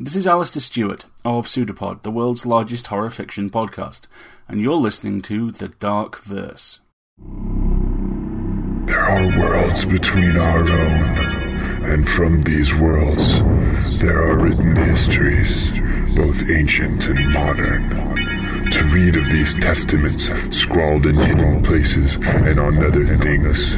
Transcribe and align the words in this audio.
This 0.00 0.14
is 0.14 0.26
Alasdair 0.26 0.60
Stuart 0.60 1.06
of 1.24 1.48
Pseudopod, 1.48 2.04
the 2.04 2.12
world's 2.12 2.46
largest 2.46 2.86
horror 2.86 3.10
fiction 3.10 3.50
podcast, 3.50 4.02
and 4.46 4.60
you're 4.60 4.76
listening 4.76 5.22
to 5.22 5.50
The 5.50 5.70
Dark 5.80 6.20
Verse. 6.20 6.78
There 8.86 9.00
are 9.00 9.38
worlds 9.40 9.84
between 9.84 10.36
our 10.36 10.60
own, 10.60 11.84
and 11.84 12.08
from 12.08 12.42
these 12.42 12.72
worlds 12.72 13.40
there 13.98 14.22
are 14.22 14.38
written 14.38 14.76
histories, 14.76 15.72
both 16.14 16.48
ancient 16.48 17.08
and 17.08 17.32
modern. 17.32 18.70
To 18.70 18.84
read 18.92 19.16
of 19.16 19.24
these 19.32 19.56
testaments 19.56 20.30
scrawled 20.56 21.06
in 21.06 21.16
hidden 21.16 21.60
places 21.64 22.18
and 22.22 22.60
on 22.60 22.84
other 22.84 23.04
things, 23.04 23.74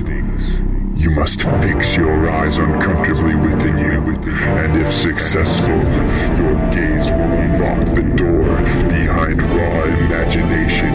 you 1.00 1.10
must 1.10 1.40
fix 1.62 1.96
your 1.96 2.28
eyes 2.28 2.58
uncomfortably 2.58 3.34
within 3.34 3.78
you, 3.78 4.00
and 4.58 4.76
if 4.76 4.92
successful, 4.92 5.80
your 6.36 6.54
gaze 6.70 7.10
will 7.10 7.32
unlock 7.40 7.86
the 7.94 8.02
door 8.16 8.56
behind 8.86 9.42
raw 9.42 9.84
imagination 9.84 10.92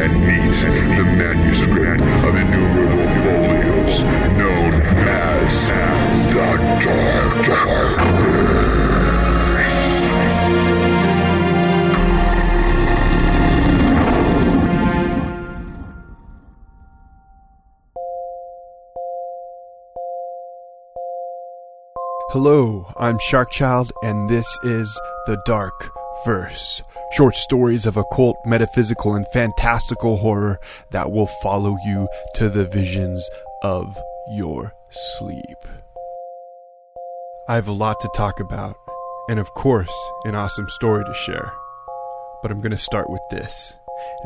and 0.00 0.12
meet 0.28 0.54
the 0.96 1.04
manuscript 1.04 2.02
of 2.24 2.36
innumerable 2.36 3.08
folios 3.24 4.02
known 4.38 4.74
as 5.08 5.66
the 6.32 6.56
Dark 6.80 7.44
Dark 7.44 8.77
Hello, 22.32 22.84
I'm 22.98 23.16
Sharkchild, 23.20 23.90
and 24.02 24.28
this 24.28 24.46
is 24.62 25.00
The 25.26 25.40
Dark 25.46 25.88
Verse. 26.26 26.82
Short 27.12 27.34
stories 27.34 27.86
of 27.86 27.96
occult, 27.96 28.36
metaphysical, 28.44 29.14
and 29.14 29.26
fantastical 29.32 30.18
horror 30.18 30.60
that 30.90 31.10
will 31.10 31.28
follow 31.42 31.74
you 31.86 32.06
to 32.34 32.50
the 32.50 32.66
visions 32.66 33.26
of 33.62 33.98
your 34.30 34.74
sleep. 34.90 35.56
I 37.48 37.54
have 37.54 37.66
a 37.66 37.72
lot 37.72 37.98
to 38.00 38.10
talk 38.14 38.40
about, 38.40 38.76
and 39.30 39.38
of 39.38 39.48
course, 39.54 39.88
an 40.26 40.34
awesome 40.34 40.68
story 40.68 41.06
to 41.06 41.14
share. 41.14 41.50
But 42.42 42.50
I'm 42.50 42.60
going 42.60 42.72
to 42.72 42.76
start 42.76 43.08
with 43.08 43.22
this. 43.30 43.72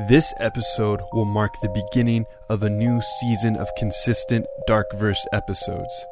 This 0.08 0.34
episode 0.40 1.02
will 1.12 1.24
mark 1.24 1.52
the 1.62 1.68
beginning 1.68 2.26
of 2.48 2.64
a 2.64 2.68
new 2.68 3.00
season 3.20 3.54
of 3.54 3.68
consistent 3.78 4.44
Dark 4.66 4.92
Verse 4.94 5.24
episodes. 5.32 6.04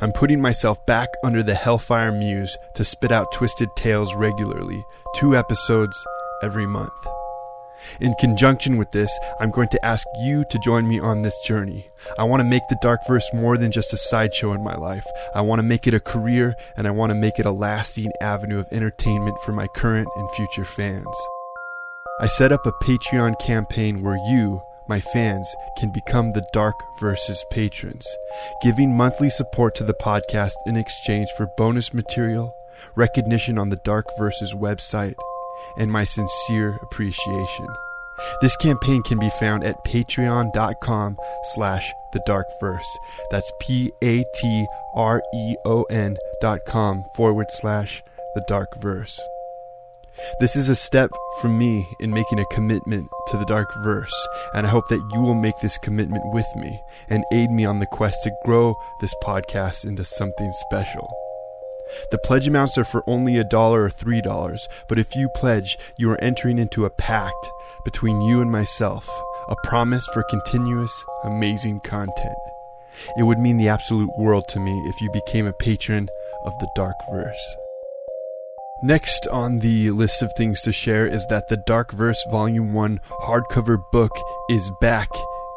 I'm 0.00 0.12
putting 0.12 0.40
myself 0.40 0.84
back 0.86 1.08
under 1.22 1.42
the 1.42 1.54
Hellfire 1.54 2.12
Muse 2.12 2.56
to 2.74 2.84
spit 2.84 3.12
out 3.12 3.32
twisted 3.32 3.68
tales 3.76 4.14
regularly, 4.14 4.84
two 5.16 5.36
episodes 5.36 5.96
every 6.42 6.66
month. 6.66 6.92
In 8.00 8.14
conjunction 8.20 8.76
with 8.76 8.90
this, 8.92 9.10
I'm 9.40 9.50
going 9.50 9.68
to 9.70 9.84
ask 9.84 10.06
you 10.20 10.44
to 10.50 10.58
join 10.60 10.88
me 10.88 11.00
on 11.00 11.22
this 11.22 11.34
journey. 11.44 11.90
I 12.18 12.24
want 12.24 12.40
to 12.40 12.48
make 12.48 12.62
the 12.68 12.78
Darkverse 12.82 13.34
more 13.34 13.58
than 13.58 13.72
just 13.72 13.92
a 13.92 13.96
sideshow 13.96 14.52
in 14.52 14.62
my 14.62 14.76
life. 14.76 15.04
I 15.34 15.40
want 15.40 15.58
to 15.58 15.64
make 15.64 15.86
it 15.86 15.94
a 15.94 16.00
career, 16.00 16.54
and 16.76 16.86
I 16.86 16.92
want 16.92 17.10
to 17.10 17.14
make 17.14 17.38
it 17.38 17.46
a 17.46 17.50
lasting 17.50 18.12
avenue 18.20 18.58
of 18.58 18.72
entertainment 18.72 19.36
for 19.44 19.52
my 19.52 19.66
current 19.66 20.08
and 20.16 20.30
future 20.30 20.64
fans. 20.64 21.06
I 22.20 22.28
set 22.28 22.52
up 22.52 22.66
a 22.66 22.72
Patreon 22.84 23.40
campaign 23.40 24.02
where 24.02 24.16
you, 24.16 24.62
my 24.88 25.00
fans 25.00 25.54
can 25.78 25.92
become 25.92 26.32
the 26.32 26.46
Dark 26.52 26.74
Verses 27.00 27.44
patrons, 27.50 28.06
giving 28.62 28.96
monthly 28.96 29.30
support 29.30 29.74
to 29.76 29.84
the 29.84 29.94
podcast 29.94 30.54
in 30.66 30.76
exchange 30.76 31.28
for 31.36 31.46
bonus 31.56 31.94
material, 31.94 32.54
recognition 32.96 33.58
on 33.58 33.68
the 33.68 33.80
Dark 33.84 34.06
Verses 34.18 34.54
website, 34.54 35.14
and 35.78 35.90
my 35.90 36.04
sincere 36.04 36.78
appreciation. 36.82 37.68
This 38.40 38.56
campaign 38.56 39.02
can 39.02 39.18
be 39.18 39.30
found 39.40 39.64
at 39.64 39.84
patreon.com 39.84 41.18
slash 41.54 41.92
the 42.12 42.22
dark 42.26 42.46
verse. 42.60 42.98
That's 43.30 43.50
P-A-T-R-E-O-N 43.60 44.26
dot 46.40 46.64
com 46.66 47.04
forward 47.16 47.46
slash 47.50 48.02
the 48.34 48.44
dark 48.48 48.76
verse. 48.76 49.18
This 50.40 50.56
is 50.56 50.68
a 50.68 50.74
step 50.74 51.10
from 51.40 51.58
me 51.58 51.86
in 52.00 52.10
making 52.10 52.38
a 52.38 52.46
commitment 52.46 53.08
to 53.28 53.38
the 53.38 53.46
dark 53.46 53.68
verse, 53.82 54.12
and 54.54 54.66
I 54.66 54.70
hope 54.70 54.88
that 54.88 55.08
you 55.12 55.20
will 55.20 55.34
make 55.34 55.58
this 55.60 55.78
commitment 55.78 56.22
with 56.32 56.46
me 56.56 56.80
and 57.08 57.24
aid 57.32 57.50
me 57.50 57.64
on 57.64 57.78
the 57.78 57.86
quest 57.86 58.22
to 58.24 58.36
grow 58.44 58.74
this 59.00 59.14
podcast 59.22 59.84
into 59.84 60.04
something 60.04 60.52
special. 60.68 61.08
The 62.10 62.18
pledge 62.18 62.46
amounts 62.46 62.78
are 62.78 62.84
for 62.84 63.04
only 63.06 63.36
a 63.36 63.44
dollar 63.44 63.84
or 63.84 63.90
three 63.90 64.20
dollars, 64.20 64.68
but 64.88 64.98
if 64.98 65.14
you 65.14 65.28
pledge, 65.36 65.78
you 65.96 66.10
are 66.10 66.22
entering 66.22 66.58
into 66.58 66.84
a 66.84 66.90
pact 66.90 67.50
between 67.84 68.20
you 68.20 68.40
and 68.40 68.50
myself, 68.50 69.08
a 69.48 69.56
promise 69.64 70.06
for 70.12 70.22
continuous, 70.24 71.04
amazing 71.24 71.80
content. 71.80 72.36
It 73.16 73.24
would 73.24 73.38
mean 73.38 73.56
the 73.56 73.68
absolute 73.68 74.10
world 74.18 74.44
to 74.48 74.60
me 74.60 74.72
if 74.88 75.00
you 75.00 75.10
became 75.10 75.46
a 75.46 75.52
patron 75.52 76.08
of 76.44 76.52
the 76.60 76.68
Dark 76.76 76.96
Verse. 77.10 77.56
Next 78.84 79.28
on 79.28 79.60
the 79.60 79.92
list 79.92 80.22
of 80.22 80.32
things 80.32 80.60
to 80.62 80.72
share 80.72 81.06
is 81.06 81.24
that 81.28 81.46
the 81.46 81.56
Dark 81.56 81.92
Verse 81.92 82.20
Volume 82.32 82.72
1 82.72 82.98
hardcover 83.22 83.80
book 83.92 84.10
is 84.50 84.72
back 84.80 85.08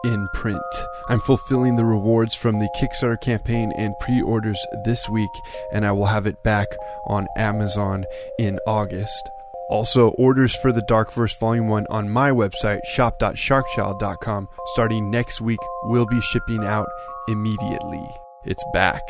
in 0.03 0.28
print. 0.36 0.62
I'm 1.09 1.19
fulfilling 1.22 1.75
the 1.75 1.85
rewards 1.85 2.35
from 2.35 2.59
the 2.59 2.69
Kickstarter 2.80 3.19
campaign 3.19 3.74
and 3.80 3.97
pre 4.00 4.22
orders 4.22 4.64
this 4.84 5.09
week, 5.09 5.31
and 5.74 5.88
I 5.88 5.91
will 5.91 6.06
have 6.06 6.28
it 6.28 6.44
back 6.44 6.68
on 7.08 7.25
Amazon 7.35 8.06
in 8.38 8.59
August. 8.68 9.28
Also, 9.72 10.09
orders 10.19 10.56
for 10.56 10.72
the 10.72 10.84
Darkverse 10.84 11.40
Volume 11.40 11.68
1 11.68 11.88
on 11.90 12.08
my 12.08 12.30
website, 12.30 12.85
shop.sharkchild.com, 12.85 14.50
starting 14.75 15.09
next 15.09 15.41
week, 15.41 15.59
will 15.85 16.06
be 16.06 16.22
shipping 16.22 16.64
out 16.64 16.88
immediately. 17.28 18.08
It's 18.46 18.64
back. 18.72 19.02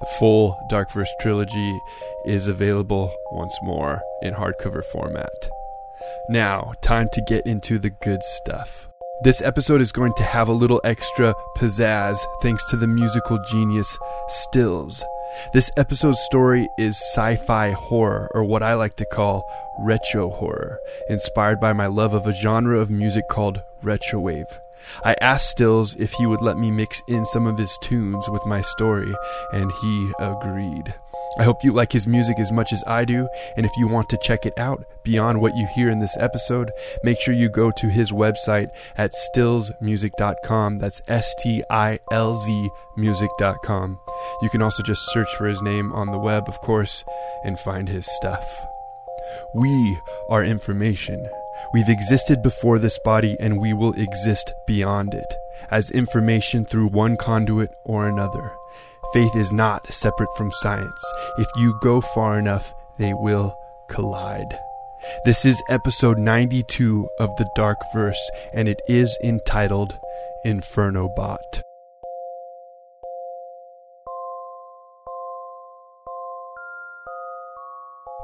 The 0.00 0.06
full 0.18 0.56
Darkverse 0.70 1.08
trilogy 1.20 1.80
is 2.26 2.46
available 2.46 3.12
once 3.32 3.58
more 3.62 4.00
in 4.22 4.32
hardcover 4.34 4.84
format. 4.84 5.50
Now, 6.28 6.72
time 6.82 7.08
to 7.12 7.22
get 7.22 7.46
into 7.46 7.78
the 7.78 7.90
good 7.90 8.22
stuff. 8.22 8.88
This 9.24 9.42
episode 9.42 9.80
is 9.80 9.90
going 9.90 10.14
to 10.14 10.22
have 10.22 10.48
a 10.48 10.52
little 10.52 10.80
extra 10.84 11.34
pizzazz 11.56 12.18
thanks 12.42 12.64
to 12.70 12.76
the 12.76 12.86
musical 12.86 13.38
genius 13.50 13.98
Stilz. 14.30 15.02
This 15.52 15.70
episode's 15.76 16.20
story 16.26 16.68
is 16.78 16.96
sci 17.14 17.36
fi 17.36 17.72
horror, 17.72 18.30
or 18.34 18.44
what 18.44 18.62
I 18.62 18.74
like 18.74 18.96
to 18.96 19.06
call 19.06 19.44
retro 19.80 20.30
horror, 20.30 20.78
inspired 21.08 21.58
by 21.60 21.72
my 21.72 21.86
love 21.86 22.14
of 22.14 22.26
a 22.26 22.32
genre 22.32 22.78
of 22.78 22.90
music 22.90 23.24
called 23.28 23.62
retrowave. 23.82 24.60
I 25.04 25.14
asked 25.20 25.58
Stilz 25.58 25.98
if 26.00 26.12
he 26.12 26.26
would 26.26 26.42
let 26.42 26.58
me 26.58 26.70
mix 26.70 27.02
in 27.08 27.24
some 27.26 27.46
of 27.46 27.58
his 27.58 27.76
tunes 27.82 28.28
with 28.28 28.44
my 28.46 28.62
story, 28.62 29.14
and 29.52 29.70
he 29.82 30.12
agreed. 30.18 30.94
I 31.38 31.44
hope 31.44 31.62
you 31.62 31.72
like 31.72 31.92
his 31.92 32.06
music 32.06 32.38
as 32.40 32.50
much 32.50 32.72
as 32.72 32.82
I 32.86 33.04
do, 33.04 33.28
and 33.56 33.66
if 33.66 33.76
you 33.76 33.86
want 33.86 34.08
to 34.08 34.18
check 34.22 34.46
it 34.46 34.58
out 34.58 34.84
beyond 35.04 35.40
what 35.40 35.54
you 35.56 35.66
hear 35.74 35.90
in 35.90 35.98
this 35.98 36.16
episode, 36.18 36.70
make 37.04 37.20
sure 37.20 37.34
you 37.34 37.48
go 37.48 37.70
to 37.70 37.88
his 37.88 38.10
website 38.10 38.70
at 38.96 39.12
stilzmusic.com. 39.12 40.78
That's 40.78 41.02
S 41.06 41.34
T 41.38 41.62
I 41.70 41.98
L 42.10 42.34
Z 42.34 42.68
music.com. 42.96 43.98
You 44.42 44.50
can 44.50 44.62
also 44.62 44.82
just 44.82 45.12
search 45.12 45.28
for 45.36 45.46
his 45.46 45.62
name 45.62 45.92
on 45.92 46.10
the 46.10 46.18
web, 46.18 46.48
of 46.48 46.60
course, 46.62 47.04
and 47.44 47.58
find 47.60 47.88
his 47.88 48.06
stuff. 48.16 48.44
We 49.54 49.98
are 50.30 50.42
information. 50.42 51.28
We've 51.72 51.88
existed 51.88 52.42
before 52.42 52.78
this 52.78 52.98
body 53.04 53.36
and 53.40 53.60
we 53.60 53.72
will 53.72 53.92
exist 53.94 54.52
beyond 54.66 55.14
it, 55.14 55.34
as 55.70 55.90
information 55.90 56.64
through 56.64 56.88
one 56.88 57.16
conduit 57.16 57.70
or 57.84 58.08
another. 58.08 58.52
Faith 59.12 59.34
is 59.36 59.52
not 59.52 59.92
separate 59.92 60.30
from 60.36 60.50
science. 60.52 61.12
If 61.38 61.46
you 61.56 61.78
go 61.82 62.00
far 62.00 62.38
enough, 62.38 62.74
they 62.98 63.12
will 63.14 63.56
collide. 63.88 64.58
This 65.24 65.44
is 65.44 65.62
episode 65.70 66.18
92 66.18 67.08
of 67.20 67.30
The 67.36 67.48
Dark 67.54 67.78
Verse, 67.94 68.30
and 68.52 68.68
it 68.68 68.80
is 68.88 69.16
entitled 69.22 69.98
Infernobot. 70.44 71.62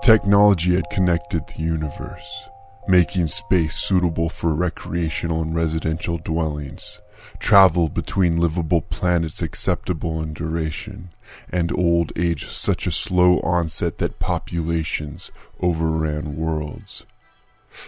Technology 0.03 0.75
had 0.75 0.91
connected 0.91 1.47
the 1.47 1.63
universe, 1.63 2.49
making 2.87 3.29
space 3.29 3.77
suitable 3.77 4.29
for 4.29 4.55
recreational 4.55 5.43
and 5.43 5.55
residential 5.55 6.19
dwellings, 6.19 7.01
travel 7.39 7.89
between 7.89 8.37
livable 8.37 8.83
planets 8.83 9.43
acceptable 9.43 10.23
in 10.23 10.33
duration, 10.33 11.11
and 11.51 11.73
old 11.73 12.13
age 12.17 12.49
such 12.49 12.87
a 12.87 12.91
slow 12.91 13.39
onset 13.41 13.99
that 13.99 14.19
populations 14.19 15.31
overran 15.61 16.37
worlds. 16.37 17.07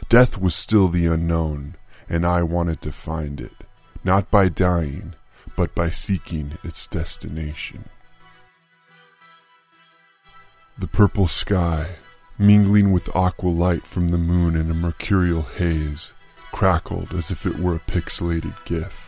Death 0.08 0.38
was 0.38 0.54
still 0.54 0.88
the 0.88 1.06
unknown, 1.06 1.76
and 2.08 2.26
I 2.26 2.43
wanted 2.43 2.81
to 2.82 2.93
find 2.93 3.40
it, 3.40 3.52
not 4.04 4.31
by 4.31 4.48
dying, 4.48 5.14
but 5.56 5.75
by 5.75 5.90
seeking 5.90 6.58
its 6.64 6.87
destination. 6.87 7.88
The 10.78 10.87
purple 10.87 11.26
sky, 11.26 11.96
mingling 12.38 12.92
with 12.92 13.14
aqua 13.16 13.48
light 13.48 13.86
from 13.86 14.08
the 14.08 14.18
moon 14.18 14.56
in 14.56 14.70
a 14.70 14.74
mercurial 14.74 15.42
haze, 15.42 16.12
crackled 16.52 17.12
as 17.12 17.30
if 17.30 17.46
it 17.46 17.58
were 17.58 17.76
a 17.76 17.90
pixelated 17.90 18.64
GIF. 18.64 19.06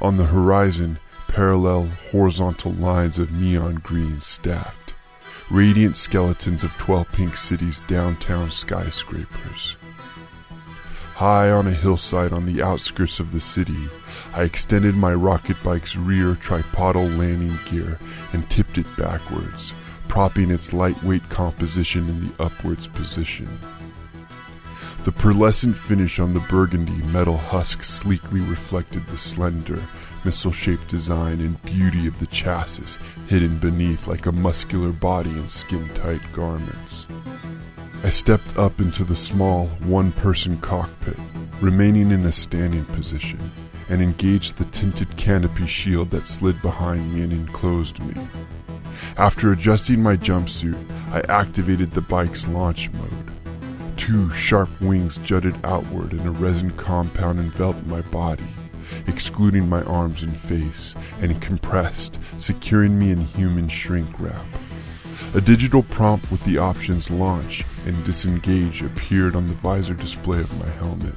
On 0.00 0.16
the 0.16 0.26
horizon, 0.26 0.98
parallel 1.28 1.86
horizontal 2.10 2.72
lines 2.72 3.18
of 3.18 3.32
neon 3.32 3.76
green 3.76 4.20
stacked, 4.20 4.94
radiant 5.50 5.96
skeletons 5.96 6.64
of 6.64 6.76
12 6.78 7.12
pink 7.12 7.36
cities' 7.36 7.80
downtown 7.86 8.50
skyscrapers. 8.50 9.76
High 11.14 11.50
on 11.50 11.68
a 11.68 11.72
hillside 11.72 12.32
on 12.32 12.46
the 12.46 12.60
outskirts 12.60 13.20
of 13.20 13.30
the 13.30 13.40
city, 13.40 13.88
I 14.34 14.42
extended 14.42 14.96
my 14.96 15.14
rocket 15.14 15.56
bike's 15.62 15.94
rear 15.94 16.34
tripodal 16.34 17.16
landing 17.16 17.56
gear 17.70 17.98
and 18.32 18.48
tipped 18.50 18.78
it 18.78 18.86
backwards, 18.96 19.72
propping 20.08 20.50
its 20.50 20.72
lightweight 20.72 21.28
composition 21.28 22.08
in 22.08 22.28
the 22.28 22.42
upwards 22.42 22.86
position. 22.86 23.48
The 25.04 25.12
pearlescent 25.12 25.74
finish 25.74 26.18
on 26.18 26.32
the 26.32 26.46
burgundy 26.48 27.02
metal 27.12 27.36
husk 27.36 27.84
sleekly 27.84 28.40
reflected 28.40 29.04
the 29.06 29.18
slender, 29.18 29.82
missile 30.24 30.52
shaped 30.52 30.88
design 30.88 31.40
and 31.40 31.62
beauty 31.64 32.06
of 32.06 32.18
the 32.20 32.26
chassis 32.26 32.98
hidden 33.28 33.58
beneath 33.58 34.06
like 34.06 34.26
a 34.26 34.32
muscular 34.32 34.92
body 34.92 35.30
in 35.30 35.48
skin 35.48 35.88
tight 35.90 36.22
garments. 36.32 37.06
I 38.02 38.10
stepped 38.10 38.56
up 38.56 38.80
into 38.80 39.04
the 39.04 39.16
small, 39.16 39.66
one 39.80 40.12
person 40.12 40.58
cockpit, 40.58 41.18
remaining 41.60 42.10
in 42.10 42.24
a 42.26 42.32
standing 42.32 42.84
position, 42.86 43.50
and 43.88 44.02
engaged 44.02 44.56
the 44.56 44.64
tinted 44.66 45.16
canopy 45.16 45.66
shield 45.66 46.10
that 46.10 46.26
slid 46.26 46.60
behind 46.62 47.14
me 47.14 47.22
and 47.22 47.32
enclosed 47.32 47.98
me. 48.00 48.14
After 49.16 49.52
adjusting 49.52 50.02
my 50.02 50.16
jumpsuit, 50.16 50.76
I 51.12 51.20
activated 51.32 51.92
the 51.92 52.00
bike's 52.00 52.48
launch 52.48 52.90
mode. 52.92 53.30
Two 53.96 54.32
sharp 54.32 54.68
wings 54.80 55.18
jutted 55.18 55.54
outward 55.62 56.12
and 56.12 56.26
a 56.26 56.32
resin 56.32 56.72
compound 56.72 57.38
enveloped 57.38 57.86
my 57.86 58.00
body, 58.02 58.42
excluding 59.06 59.68
my 59.68 59.82
arms 59.84 60.24
and 60.24 60.36
face, 60.36 60.96
and 61.20 61.40
compressed, 61.40 62.18
securing 62.38 62.98
me 62.98 63.10
in 63.10 63.26
human 63.26 63.68
shrink 63.68 64.08
wrap. 64.18 64.44
A 65.36 65.40
digital 65.40 65.84
prompt 65.84 66.28
with 66.32 66.44
the 66.44 66.58
options 66.58 67.08
launch 67.08 67.64
and 67.86 68.04
disengage 68.04 68.82
appeared 68.82 69.36
on 69.36 69.46
the 69.46 69.54
visor 69.54 69.94
display 69.94 70.40
of 70.40 70.58
my 70.58 70.70
helmet. 70.72 71.14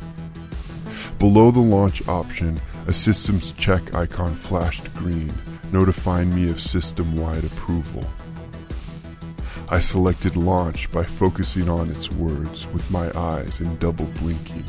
Below 1.17 1.49
the 1.49 1.59
launch 1.59 2.07
option, 2.07 2.59
a 2.85 2.93
systems 2.93 3.53
check 3.53 3.95
icon 3.95 4.35
flashed 4.35 4.93
green, 4.93 5.33
notifying 5.71 6.33
me 6.33 6.49
of 6.49 6.61
system 6.61 7.15
wide 7.15 7.43
approval. 7.43 8.03
I 9.69 9.81
selected 9.81 10.37
launch 10.37 10.89
by 10.91 11.03
focusing 11.03 11.67
on 11.67 11.89
its 11.89 12.09
words 12.11 12.65
with 12.67 12.89
my 12.89 13.11
eyes 13.17 13.59
and 13.59 13.77
double 13.79 14.05
blinking. 14.21 14.63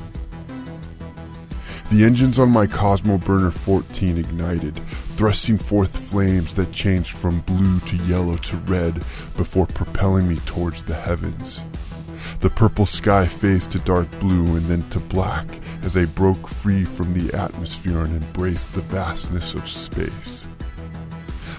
The 1.92 2.04
engines 2.04 2.38
on 2.38 2.50
my 2.50 2.66
Cosmo 2.66 3.16
Burner 3.16 3.52
14 3.52 4.18
ignited, 4.18 4.76
thrusting 4.76 5.56
forth 5.56 5.96
flames 5.96 6.52
that 6.54 6.72
changed 6.72 7.16
from 7.16 7.40
blue 7.42 7.78
to 7.80 7.96
yellow 8.04 8.34
to 8.34 8.56
red 8.56 8.94
before 9.36 9.66
propelling 9.66 10.28
me 10.28 10.36
towards 10.46 10.82
the 10.82 10.94
heavens. 10.94 11.62
The 12.40 12.50
purple 12.50 12.84
sky 12.84 13.26
phased 13.26 13.70
to 13.70 13.78
dark 13.78 14.10
blue 14.18 14.56
and 14.56 14.66
then 14.66 14.82
to 14.90 14.98
black 14.98 15.46
as 15.82 15.96
I 15.96 16.06
broke 16.06 16.48
free 16.48 16.84
from 16.84 17.14
the 17.14 17.36
atmosphere 17.36 18.00
and 18.00 18.20
embraced 18.22 18.74
the 18.74 18.80
vastness 18.82 19.54
of 19.54 19.68
space. 19.68 20.47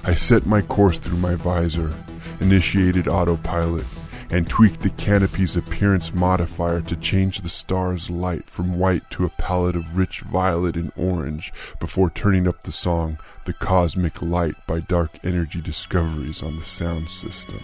I 0.04 0.14
set 0.14 0.46
my 0.46 0.62
course 0.62 0.98
through 0.98 1.18
my 1.18 1.36
visor, 1.36 1.94
initiated 2.40 3.08
autopilot, 3.08 3.86
and 4.32 4.48
tweaked 4.48 4.82
the 4.82 4.90
canopy's 4.92 5.56
appearance 5.56 6.14
modifier 6.14 6.82
to 6.82 6.96
change 6.96 7.42
the 7.42 7.50
star's 7.50 8.10
light 8.10 8.50
from 8.50 8.78
white 8.78 9.10
to 9.10 9.26
a 9.26 9.30
palette 9.30 9.76
of 9.76 9.98
rich 9.98 10.22
violet 10.22 10.76
and 10.76 10.92
orange 10.96 11.52
before 11.80 12.10
turning 12.10 12.48
up 12.48 12.64
the 12.64 12.72
song 12.72 13.18
The 13.46 13.54
Cosmic 13.54 14.22
Light 14.22 14.56
by 14.68 14.80
Dark 14.82 15.12
Energy 15.24 15.62
Discoveries 15.62 16.44
on 16.44 16.56
the 16.58 16.66
sound 16.66 17.10
system. 17.10 17.60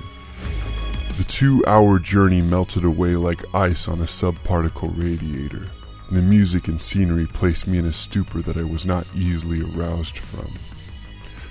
The 1.17 1.23
two 1.23 1.63
hour 1.65 1.99
journey 1.99 2.41
melted 2.41 2.83
away 2.83 3.15
like 3.15 3.55
ice 3.55 3.87
on 3.87 4.01
a 4.01 4.05
subparticle 4.05 5.01
radiator. 5.01 5.67
The 6.11 6.21
music 6.21 6.67
and 6.67 6.81
scenery 6.81 7.25
placed 7.27 7.67
me 7.67 7.77
in 7.77 7.85
a 7.85 7.93
stupor 7.93 8.41
that 8.41 8.57
I 8.57 8.63
was 8.63 8.85
not 8.85 9.07
easily 9.15 9.61
aroused 9.61 10.17
from. 10.17 10.53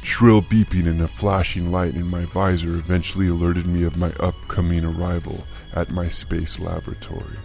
Shrill 0.05 0.43
beeping 0.43 0.87
and 0.87 1.01
a 1.01 1.09
flashing 1.09 1.73
light 1.73 1.95
in 1.95 2.07
my 2.07 2.27
visor 2.27 2.75
eventually 2.75 3.27
alerted 3.27 3.67
me 3.67 3.85
of 3.85 3.97
my 3.97 4.13
upcoming 4.21 4.85
arrival 4.85 5.47
at 5.73 5.91
my 5.91 6.11
space 6.11 6.61
laboratory. 6.61 7.39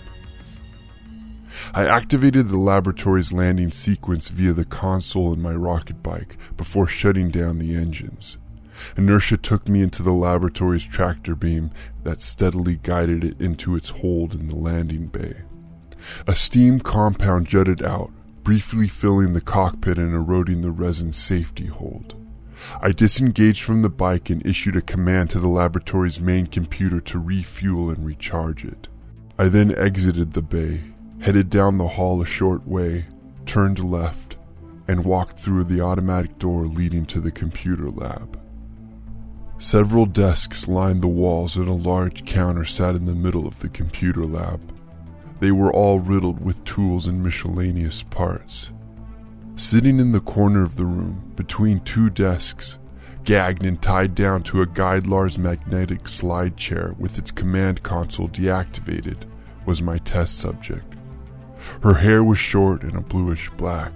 I 1.74 1.88
activated 1.88 2.50
the 2.50 2.58
laboratory's 2.58 3.32
landing 3.32 3.72
sequence 3.72 4.28
via 4.28 4.52
the 4.52 4.66
console 4.66 5.32
in 5.34 5.42
my 5.42 5.54
rocket 5.54 6.04
bike 6.04 6.38
before 6.58 6.86
shutting 6.86 7.32
down 7.32 7.60
the 7.60 7.76
engines. 7.76 8.38
Inertia 8.98 9.38
took 9.38 9.70
me 9.70 9.82
into 9.82 10.04
the 10.04 10.12
laboratory's 10.12 10.84
tractor 10.84 11.36
beam 11.36 11.72
that 12.04 12.20
steadily 12.20 12.76
guided 12.84 13.24
it 13.24 13.40
into 13.40 13.78
its 13.78 13.90
hold 13.90 14.34
in 14.34 14.50
the 14.50 14.58
landing 14.58 15.08
bay. 15.08 15.44
A 16.28 16.36
steam 16.36 16.82
compound 16.82 17.48
jutted 17.48 17.82
out, 17.82 18.12
briefly 18.44 18.90
filling 18.90 19.32
the 19.32 19.42
cockpit 19.42 19.98
and 19.98 20.14
eroding 20.14 20.60
the 20.60 20.72
resin 20.72 21.14
safety 21.14 21.68
hold. 21.68 22.16
I 22.82 22.92
disengaged 22.92 23.64
from 23.64 23.82
the 23.82 23.90
bike 23.90 24.30
and 24.30 24.46
issued 24.46 24.76
a 24.76 24.82
command 24.82 25.30
to 25.32 25.40
the 25.40 25.48
laboratory's 25.48 26.20
main 26.20 26.48
computer 26.48 27.00
to 27.02 27.20
refuel 27.20 27.90
and 27.90 28.06
recharge 28.06 28.66
it. 28.66 28.88
I 29.38 29.48
then 29.48 29.74
exited 29.76 30.34
the 30.34 30.42
bay, 30.42 30.82
headed 31.22 31.50
down 31.50 31.78
the 31.78 31.88
hall 31.88 32.22
a 32.22 32.26
short 32.26 32.68
way, 32.68 33.06
turned 33.46 33.80
left, 33.80 34.36
and 34.88 35.06
walked 35.06 35.38
through 35.38 35.66
the 35.66 35.82
automatic 35.82 36.40
door 36.40 36.66
leading 36.68 37.06
to 37.08 37.22
the 37.22 37.32
computer 37.32 37.90
lab. 37.90 38.40
Several 39.60 40.06
desks 40.06 40.68
lined 40.68 41.02
the 41.02 41.08
walls 41.08 41.58
and 41.58 41.68
a 41.68 41.74
large 41.74 42.26
counter 42.26 42.66
sat 42.66 42.96
in 42.96 43.06
the 43.06 43.14
middle 43.14 43.46
of 43.46 43.60
the 43.60 43.70
computer 43.70 44.26
lab. 44.26 44.62
They 45.40 45.52
were 45.52 45.72
all 45.72 46.00
riddled 46.00 46.44
with 46.44 46.64
tools 46.64 47.08
and 47.08 47.22
miscellaneous 47.24 48.04
parts. 48.04 48.72
Sitting 49.60 50.00
in 50.00 50.14
the 50.14 50.22
corner 50.22 50.64
of 50.64 50.78
the 50.78 50.86
room, 50.86 51.34
between 51.36 51.82
two 51.82 52.10
desks, 52.10 52.78
gagged 53.26 53.66
and 53.66 53.82
tied 53.82 54.16
down 54.16 54.42
to 54.44 54.62
a 54.62 54.66
Guide 54.66 55.06
Lars 55.06 55.38
magnetic 55.38 56.08
slide 56.08 56.56
chair 56.56 56.96
with 56.98 57.18
its 57.18 57.30
command 57.30 57.84
console 57.84 58.30
deactivated, 58.30 59.26
was 59.66 59.82
my 59.82 59.98
test 59.98 60.40
subject. 60.40 60.96
Her 61.84 61.96
hair 61.96 62.24
was 62.24 62.38
short 62.38 62.84
and 62.84 62.96
a 62.96 63.02
bluish 63.02 63.50
black. 63.58 63.92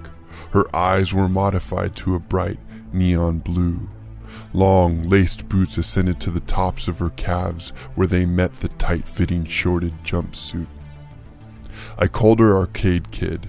Her 0.51 0.65
eyes 0.75 1.13
were 1.13 1.29
modified 1.29 1.95
to 1.95 2.15
a 2.15 2.19
bright 2.19 2.59
neon 2.91 3.39
blue. 3.39 3.88
Long, 4.51 5.07
laced 5.07 5.47
boots 5.47 5.77
ascended 5.77 6.19
to 6.19 6.29
the 6.29 6.41
tops 6.41 6.89
of 6.89 6.99
her 6.99 7.11
calves 7.11 7.69
where 7.95 8.05
they 8.05 8.25
met 8.25 8.57
the 8.57 8.67
tight 8.67 9.07
fitting 9.07 9.45
shorted 9.45 9.93
jumpsuit. 10.03 10.67
I 11.97 12.07
called 12.07 12.41
her 12.41 12.53
Arcade 12.53 13.11
Kid, 13.11 13.47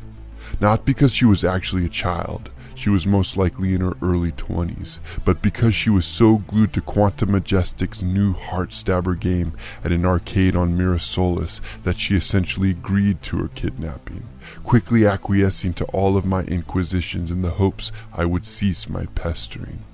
not 0.60 0.84
because 0.84 1.12
she 1.12 1.24
was 1.24 1.44
actually 1.44 1.84
a 1.84 1.90
child, 1.90 2.50
she 2.74 2.90
was 2.90 3.06
most 3.06 3.36
likely 3.36 3.72
in 3.72 3.80
her 3.80 3.96
early 4.02 4.32
20s, 4.32 4.98
but 5.24 5.40
because 5.40 5.74
she 5.74 5.90
was 5.90 6.04
so 6.04 6.38
glued 6.38 6.72
to 6.72 6.80
Quantum 6.80 7.32
Majestic's 7.32 8.02
new 8.02 8.32
heart 8.32 8.72
stabber 8.72 9.14
game 9.14 9.54
at 9.84 9.92
an 9.92 10.04
arcade 10.04 10.56
on 10.56 10.76
Mirasolus 10.76 11.60
that 11.84 11.98
she 11.98 12.16
essentially 12.16 12.70
agreed 12.70 13.22
to 13.22 13.38
her 13.38 13.48
kidnapping, 13.48 14.26
quickly 14.64 15.06
acquiescing 15.06 15.72
to 15.74 15.84
all 15.86 16.16
of 16.16 16.26
my 16.26 16.42
inquisitions 16.44 17.30
in 17.30 17.42
the 17.42 17.50
hopes 17.50 17.92
I 18.12 18.24
would 18.24 18.44
cease 18.44 18.88
my 18.88 19.06
pestering. 19.14 19.84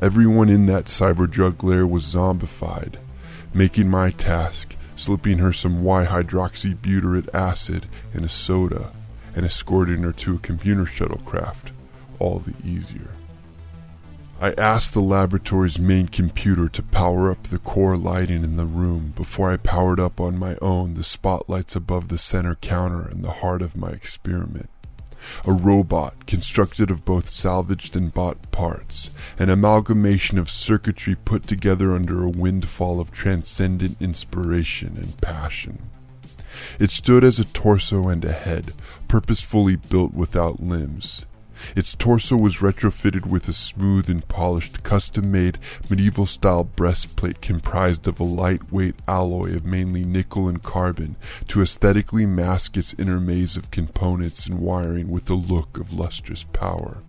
Everyone 0.00 0.48
in 0.48 0.66
that 0.66 0.86
cyber 0.86 1.28
drug 1.28 1.64
lair 1.64 1.86
was 1.86 2.04
zombified, 2.04 2.96
making 3.54 3.88
my 3.88 4.10
task 4.10 4.76
slipping 4.96 5.38
her 5.38 5.52
some 5.52 5.82
Y-hydroxybutyrate 5.82 7.28
acid 7.34 7.86
in 8.14 8.24
a 8.24 8.28
soda 8.28 8.92
and 9.36 9.44
escorting 9.44 10.02
her 10.02 10.12
to 10.12 10.34
a 10.34 10.38
computer 10.38 10.84
shuttlecraft 10.84 11.70
all 12.18 12.40
the 12.40 12.54
easier. 12.68 13.10
I 14.40 14.52
asked 14.52 14.92
the 14.92 15.00
laboratory's 15.00 15.78
main 15.78 16.08
computer 16.08 16.68
to 16.68 16.82
power 16.82 17.30
up 17.30 17.44
the 17.44 17.58
core 17.58 17.96
lighting 17.96 18.44
in 18.44 18.56
the 18.56 18.66
room 18.66 19.14
before 19.16 19.50
I 19.50 19.56
powered 19.56 19.98
up 19.98 20.20
on 20.20 20.38
my 20.38 20.56
own 20.60 20.94
the 20.94 21.04
spotlights 21.04 21.74
above 21.74 22.08
the 22.08 22.18
center 22.18 22.54
counter 22.54 23.10
in 23.10 23.22
the 23.22 23.30
heart 23.30 23.62
of 23.62 23.76
my 23.76 23.90
experiment. 23.90 24.68
A 25.46 25.52
robot 25.52 26.26
constructed 26.26 26.90
of 26.90 27.04
both 27.04 27.30
salvaged 27.30 27.96
and 27.96 28.12
bought 28.12 28.50
parts, 28.52 29.10
an 29.38 29.48
amalgamation 29.48 30.38
of 30.38 30.50
circuitry 30.50 31.14
put 31.14 31.46
together 31.46 31.94
under 31.94 32.22
a 32.22 32.28
windfall 32.28 33.00
of 33.00 33.10
transcendent 33.10 33.96
inspiration 34.00 34.96
and 34.96 35.18
passion. 35.20 35.88
It 36.78 36.90
stood 36.90 37.24
as 37.24 37.38
a 37.38 37.44
torso 37.44 38.08
and 38.08 38.24
a 38.24 38.32
head, 38.32 38.72
purposefully 39.08 39.76
built 39.76 40.14
without 40.14 40.62
limbs. 40.62 41.26
Its 41.74 41.94
torso 41.94 42.36
was 42.36 42.58
retrofitted 42.58 43.24
with 43.24 43.48
a 43.48 43.52
smooth 43.54 44.10
and 44.10 44.28
polished 44.28 44.82
custom 44.82 45.32
made 45.32 45.58
medieval 45.88 46.26
style 46.26 46.64
breastplate 46.64 47.40
comprised 47.40 48.06
of 48.06 48.20
a 48.20 48.24
lightweight 48.24 48.96
alloy 49.08 49.56
of 49.56 49.64
mainly 49.64 50.04
nickel 50.04 50.48
and 50.48 50.62
carbon 50.62 51.16
to 51.48 51.62
aesthetically 51.62 52.26
mask 52.26 52.76
its 52.76 52.94
inner 52.98 53.20
maze 53.20 53.56
of 53.56 53.70
components 53.70 54.44
and 54.44 54.58
wiring 54.58 55.08
with 55.08 55.30
a 55.30 55.34
look 55.34 55.78
of 55.78 55.94
lustrous 55.94 56.44
power. 56.52 57.02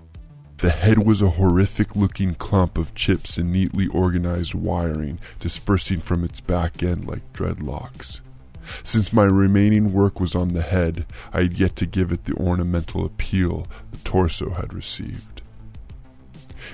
The 0.60 0.70
head 0.72 1.06
was 1.06 1.22
a 1.22 1.32
horrific 1.32 1.96
looking 1.96 2.34
clump 2.34 2.78
of 2.78 2.96
chips 2.96 3.38
and 3.38 3.52
neatly 3.52 3.88
organized 3.88 4.56
wiring 4.56 5.20
dispersing 5.40 6.00
from 6.00 6.24
its 6.24 6.40
back 6.40 6.82
end 6.82 7.06
like 7.06 7.32
dreadlocks. 7.34 8.22
Since 8.84 9.14
my 9.14 9.24
remaining 9.24 9.94
work 9.94 10.20
was 10.20 10.36
on 10.36 10.50
the 10.50 10.62
head, 10.62 11.06
I 11.34 11.44
had 11.44 11.58
yet 11.58 11.76
to 11.78 11.86
give 11.86 12.12
it 12.12 12.26
the 12.26 12.34
ornamental 12.34 13.06
appeal 13.06 13.68
the 13.92 13.98
torso 14.00 14.52
had 14.52 14.74
received. 14.74 15.42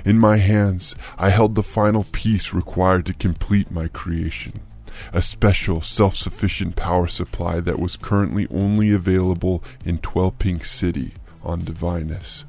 In 0.06 0.20
my 0.20 0.38
hands, 0.38 0.96
I 1.18 1.30
held 1.30 1.56
the 1.56 1.64
final 1.64 2.06
piece 2.12 2.54
required 2.54 3.06
to 3.08 3.14
complete 3.14 3.72
my 3.72 3.88
creation 3.88 4.62
a 5.12 5.22
special 5.22 5.82
self 5.82 6.16
sufficient 6.16 6.76
power 6.76 7.08
supply 7.08 7.60
that 7.60 7.80
was 7.80 7.96
currently 7.96 8.48
only 8.50 8.92
available 8.92 9.64
in 9.86 9.98
Twelpink 9.98 10.66
City 10.66 11.14
on 11.42 11.62
Divinus. 11.62 12.46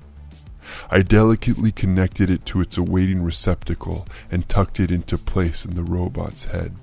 I 0.90 1.02
delicately 1.02 1.72
connected 1.72 2.30
it 2.30 2.46
to 2.46 2.60
its 2.60 2.78
awaiting 2.78 3.22
receptacle 3.22 4.06
and 4.30 4.48
tucked 4.48 4.80
it 4.80 4.90
into 4.90 5.18
place 5.18 5.64
in 5.64 5.74
the 5.74 5.82
robot's 5.82 6.44
head. 6.44 6.74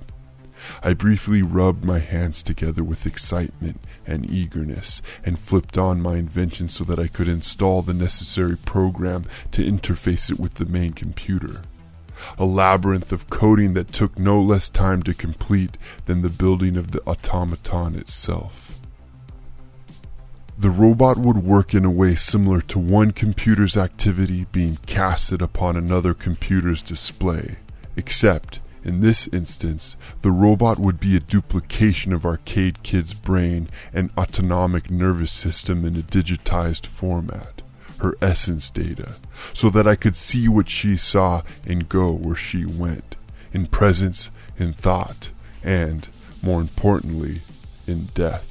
I 0.84 0.94
briefly 0.94 1.42
rubbed 1.42 1.84
my 1.84 2.00
hands 2.00 2.44
together 2.44 2.84
with 2.84 3.06
excitement 3.06 3.80
and 4.06 4.30
eagerness 4.30 5.02
and 5.26 5.40
flipped 5.40 5.78
on 5.78 6.02
my 6.02 6.18
invention 6.18 6.70
so 6.70 6.84
that 6.86 7.00
I 7.00 7.08
could 7.08 7.28
install 7.28 7.82
the 7.82 7.94
necessary 7.94 8.58
program 8.58 9.26
to 9.52 9.64
interface 9.64 10.32
it 10.32 10.40
with 10.40 10.56
the 10.56 10.66
main 10.66 10.94
computer. 10.94 11.62
A 12.38 12.46
labyrinth 12.46 13.12
of 13.12 13.30
coding 13.30 13.74
that 13.74 13.92
took 13.92 14.20
no 14.20 14.40
less 14.42 14.70
time 14.70 15.02
to 15.04 15.14
complete 15.14 15.78
than 16.06 16.22
the 16.22 16.30
building 16.30 16.78
of 16.78 16.92
the 16.92 17.02
automaton 17.08 17.96
itself. 17.96 18.80
The 20.58 20.70
robot 20.70 21.18
would 21.18 21.38
work 21.38 21.74
in 21.74 21.86
a 21.86 21.90
way 21.90 22.14
similar 22.14 22.62
to 22.62 22.78
one 22.78 23.12
computer's 23.12 23.76
activity 23.76 24.46
being 24.52 24.78
casted 24.86 25.42
upon 25.42 25.76
another 25.76 26.14
computer's 26.14 26.84
display, 26.84 27.56
except 27.96 28.60
in 28.84 29.02
this 29.02 29.28
instance, 29.28 29.96
the 30.22 30.32
robot 30.32 30.80
would 30.80 31.00
be 31.00 31.16
a 31.16 31.20
duplication 31.20 32.14
of 32.14 32.26
Arcade 32.26 32.82
Kid's 32.82 33.14
brain 33.14 33.68
and 33.94 34.12
autonomic 34.18 34.90
nervous 34.90 35.32
system 35.32 35.86
in 35.86 35.96
a 35.96 36.02
digitized 36.02 36.88
format, 36.88 37.62
her 38.00 38.16
essence 38.22 38.72
data, 38.72 39.16
so 39.54 39.70
that 39.70 39.86
I 39.86 39.96
could 39.96 40.16
see 40.16 40.48
what 40.48 40.70
she 40.70 40.98
saw 40.98 41.44
and 41.66 41.90
go 41.90 42.12
where 42.12 42.36
she 42.36 42.66
went, 42.66 43.18
in 43.54 43.68
presence, 43.68 44.32
in 44.58 44.74
thought, 44.74 45.30
and, 45.64 46.10
more 46.42 46.60
importantly, 46.60 47.42
in 47.86 48.06
death. 48.16 48.48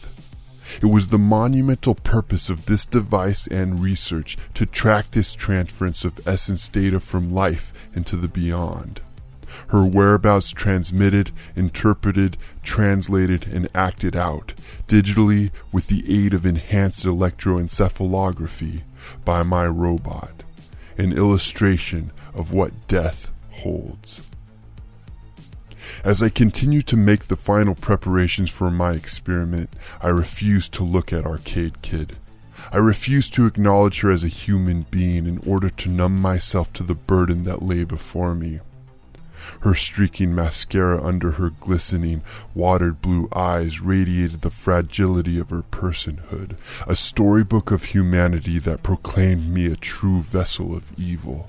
It 0.80 0.86
was 0.86 1.08
the 1.08 1.18
monumental 1.18 1.96
purpose 1.96 2.48
of 2.48 2.66
this 2.66 2.86
device 2.86 3.48
and 3.48 3.82
research 3.82 4.36
to 4.54 4.64
track 4.64 5.10
this 5.10 5.34
transference 5.34 6.04
of 6.04 6.24
essence 6.28 6.68
data 6.68 7.00
from 7.00 7.34
life 7.34 7.72
into 7.92 8.16
the 8.16 8.28
beyond 8.28 9.00
her 9.70 9.84
whereabouts 9.84 10.50
transmitted, 10.50 11.30
interpreted, 11.54 12.36
translated, 12.62 13.46
and 13.46 13.68
acted 13.72 14.16
out 14.16 14.52
digitally 14.88 15.50
with 15.70 15.86
the 15.86 16.04
aid 16.12 16.34
of 16.34 16.44
enhanced 16.44 17.04
electroencephalography 17.04 18.82
by 19.24 19.44
my 19.44 19.64
robot, 19.64 20.42
an 20.98 21.12
illustration 21.12 22.10
of 22.34 22.52
what 22.52 22.88
death 22.88 23.30
holds. 23.50 24.28
As 26.02 26.20
I 26.20 26.30
continue 26.30 26.82
to 26.82 26.96
make 26.96 27.28
the 27.28 27.36
final 27.36 27.76
preparations 27.76 28.50
for 28.50 28.72
my 28.72 28.90
experiment, 28.90 29.70
I 30.00 30.08
refuse 30.08 30.68
to 30.70 30.82
look 30.82 31.12
at 31.12 31.24
Arcade 31.24 31.80
Kid. 31.80 32.16
I 32.72 32.78
refuse 32.78 33.30
to 33.30 33.46
acknowledge 33.46 34.00
her 34.00 34.10
as 34.10 34.24
a 34.24 34.28
human 34.28 34.86
being 34.90 35.26
in 35.26 35.38
order 35.46 35.70
to 35.70 35.88
numb 35.88 36.20
myself 36.20 36.72
to 36.74 36.82
the 36.82 36.94
burden 36.94 37.44
that 37.44 37.62
lay 37.62 37.84
before 37.84 38.34
me 38.34 38.58
her 39.60 39.74
streaking 39.74 40.34
mascara 40.34 41.02
under 41.02 41.32
her 41.32 41.50
glistening, 41.50 42.22
watered 42.54 43.02
blue 43.02 43.28
eyes 43.34 43.80
radiated 43.80 44.40
the 44.40 44.50
fragility 44.50 45.38
of 45.38 45.50
her 45.50 45.62
personhood, 45.62 46.56
a 46.86 46.96
storybook 46.96 47.70
of 47.70 47.84
humanity 47.84 48.58
that 48.58 48.82
proclaimed 48.82 49.52
me 49.52 49.66
a 49.66 49.76
true 49.76 50.20
vessel 50.20 50.74
of 50.74 50.98
evil. 50.98 51.48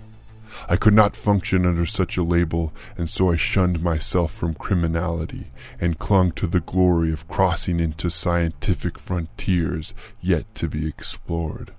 I 0.68 0.76
could 0.76 0.94
not 0.94 1.16
function 1.16 1.66
under 1.66 1.86
such 1.86 2.18
a 2.18 2.24
label, 2.24 2.74
and 2.98 3.10
so 3.10 3.32
I 3.32 3.38
shunned 3.38 3.82
myself 3.82 4.34
from 4.34 4.54
criminality 4.54 5.48
and 5.80 5.98
clung 5.98 6.32
to 6.34 6.48
the 6.48 6.60
glory 6.60 7.12
of 7.12 7.28
crossing 7.28 7.80
into 7.80 8.10
scientific 8.10 9.00
frontiers 9.00 9.94
yet 10.20 10.54
to 10.56 10.68
be 10.68 10.88
explored. 10.88 11.72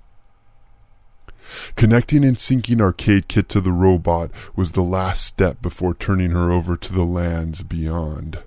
Connecting 1.76 2.24
and 2.24 2.36
syncing 2.36 2.80
Arcade 2.80 3.28
Kid 3.28 3.48
to 3.50 3.60
the 3.60 3.72
robot 3.72 4.30
was 4.54 4.72
the 4.72 4.82
last 4.82 5.24
step 5.24 5.60
before 5.62 5.94
turning 5.94 6.30
her 6.30 6.50
over 6.50 6.76
to 6.76 6.92
the 6.92 7.04
lands 7.04 7.62
beyond. 7.62 8.38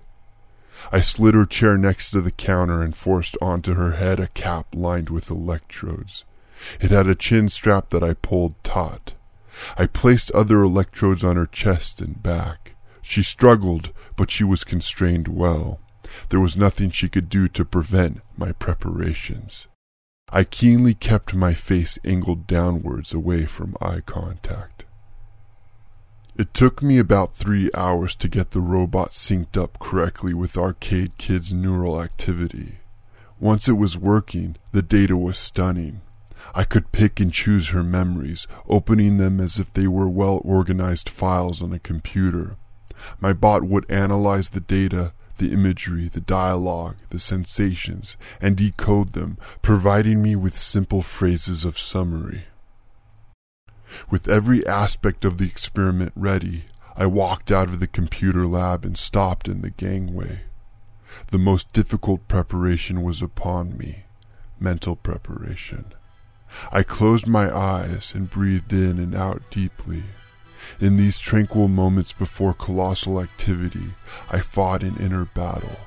I 0.91 1.01
slid 1.01 1.33
her 1.33 1.45
chair 1.45 1.77
next 1.77 2.11
to 2.11 2.21
the 2.21 2.31
counter 2.31 2.81
and 2.81 2.95
forced 2.95 3.37
onto 3.41 3.73
her 3.73 3.93
head 3.93 4.19
a 4.19 4.27
cap 4.27 4.67
lined 4.73 5.09
with 5.09 5.31
electrodes. 5.31 6.23
It 6.79 6.91
had 6.91 7.07
a 7.07 7.15
chin 7.15 7.49
strap 7.49 7.89
that 7.89 8.03
I 8.03 8.13
pulled 8.13 8.55
taut. 8.63 9.13
I 9.77 9.87
placed 9.87 10.31
other 10.31 10.61
electrodes 10.61 11.23
on 11.23 11.37
her 11.37 11.45
chest 11.45 12.01
and 12.01 12.21
back. 12.21 12.75
She 13.01 13.23
struggled, 13.23 13.91
but 14.15 14.31
she 14.31 14.43
was 14.43 14.63
constrained 14.63 15.27
well. 15.27 15.79
There 16.29 16.39
was 16.39 16.57
nothing 16.57 16.91
she 16.91 17.09
could 17.09 17.29
do 17.29 17.47
to 17.49 17.65
prevent 17.65 18.21
my 18.37 18.51
preparations. 18.51 19.67
I 20.35 20.43
keenly 20.43 20.93
kept 20.93 21.33
my 21.33 21.53
face 21.53 21.97
angled 22.03 22.45
downwards 22.45 23.13
away 23.13 23.45
from 23.45 23.77
eye 23.79 24.01
contact. 24.05 24.83
It 26.35 26.53
took 26.53 26.83
me 26.83 26.97
about 26.97 27.37
three 27.37 27.71
hours 27.73 28.17
to 28.17 28.27
get 28.27 28.51
the 28.51 28.59
robot 28.59 29.11
synced 29.13 29.55
up 29.55 29.79
correctly 29.79 30.33
with 30.33 30.57
Arcade 30.57 31.17
Kid's 31.17 31.53
neural 31.53 32.01
activity. 32.01 32.79
Once 33.39 33.69
it 33.69 33.77
was 33.77 33.97
working, 33.97 34.57
the 34.73 34.81
data 34.81 35.15
was 35.15 35.37
stunning. 35.37 36.01
I 36.53 36.65
could 36.65 36.91
pick 36.91 37.21
and 37.21 37.31
choose 37.31 37.69
her 37.69 37.81
memories, 37.81 38.45
opening 38.67 39.15
them 39.15 39.39
as 39.39 39.57
if 39.57 39.71
they 39.71 39.87
were 39.87 40.09
well 40.09 40.41
organized 40.43 41.07
files 41.07 41.61
on 41.61 41.71
a 41.71 41.79
computer. 41.79 42.57
My 43.21 43.31
bot 43.31 43.63
would 43.63 43.89
analyze 43.89 44.49
the 44.49 44.59
data, 44.59 45.13
the 45.37 45.51
imagery, 45.51 46.07
the 46.07 46.21
dialogue, 46.21 46.95
the 47.09 47.19
sensations, 47.19 48.17
and 48.41 48.55
decode 48.55 49.13
them, 49.13 49.37
providing 49.61 50.21
me 50.21 50.35
with 50.35 50.57
simple 50.57 51.01
phrases 51.01 51.65
of 51.65 51.79
summary. 51.79 52.45
With 54.09 54.27
every 54.27 54.65
aspect 54.67 55.25
of 55.25 55.37
the 55.37 55.47
experiment 55.47 56.11
ready, 56.15 56.65
I 56.95 57.05
walked 57.05 57.51
out 57.51 57.69
of 57.69 57.79
the 57.79 57.87
computer 57.87 58.47
lab 58.47 58.85
and 58.85 58.97
stopped 58.97 59.47
in 59.47 59.61
the 59.61 59.69
gangway. 59.69 60.41
The 61.31 61.37
most 61.37 61.73
difficult 61.73 62.27
preparation 62.27 63.03
was 63.03 63.21
upon 63.21 63.77
me 63.77 64.05
mental 64.59 64.95
preparation. 64.95 65.85
I 66.71 66.83
closed 66.83 67.27
my 67.27 67.53
eyes 67.55 68.13
and 68.15 68.29
breathed 68.29 68.71
in 68.71 68.99
and 68.99 69.13
out 69.13 69.41
deeply. 69.49 70.03
In 70.79 70.97
these 70.97 71.19
tranquil 71.19 71.67
moments 71.67 72.11
before 72.11 72.53
colossal 72.53 73.21
activity, 73.21 73.93
I 74.29 74.39
fought 74.39 74.83
an 74.83 74.97
inner 74.99 75.25
battle. 75.25 75.79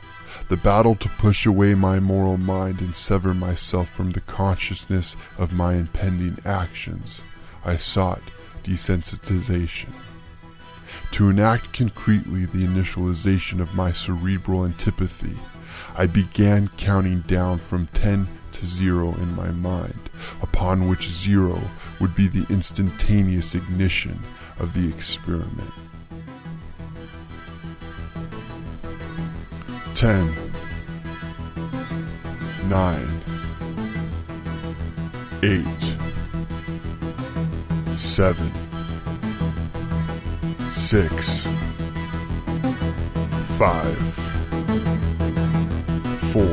The 0.48 0.56
battle 0.56 0.94
to 0.94 1.08
push 1.10 1.44
away 1.44 1.74
my 1.74 2.00
moral 2.00 2.38
mind 2.38 2.80
and 2.80 2.94
sever 2.94 3.34
myself 3.34 3.90
from 3.90 4.12
the 4.12 4.20
consciousness 4.20 5.14
of 5.36 5.52
my 5.52 5.74
impending 5.74 6.38
actions. 6.44 7.20
I 7.64 7.76
sought 7.76 8.22
desensitization. 8.64 9.92
To 11.12 11.28
enact 11.28 11.72
concretely 11.72 12.46
the 12.46 12.66
initialization 12.66 13.60
of 13.60 13.74
my 13.74 13.92
cerebral 13.92 14.64
antipathy, 14.64 15.36
I 15.96 16.06
began 16.06 16.68
counting 16.76 17.20
down 17.22 17.58
from 17.58 17.88
10 17.88 18.26
to 18.52 18.66
0 18.66 19.14
in 19.14 19.36
my 19.36 19.50
mind, 19.50 20.10
upon 20.42 20.88
which 20.88 21.08
0 21.10 21.60
would 22.00 22.14
be 22.14 22.28
the 22.28 22.46
instantaneous 22.52 23.54
ignition 23.54 24.18
of 24.58 24.72
the 24.74 24.88
experiment. 24.88 25.72
10 29.94 30.32
9 32.68 33.22
8 35.42 35.64
7 37.96 38.52
6 40.70 41.48
5 43.58 43.96
4 46.32 46.44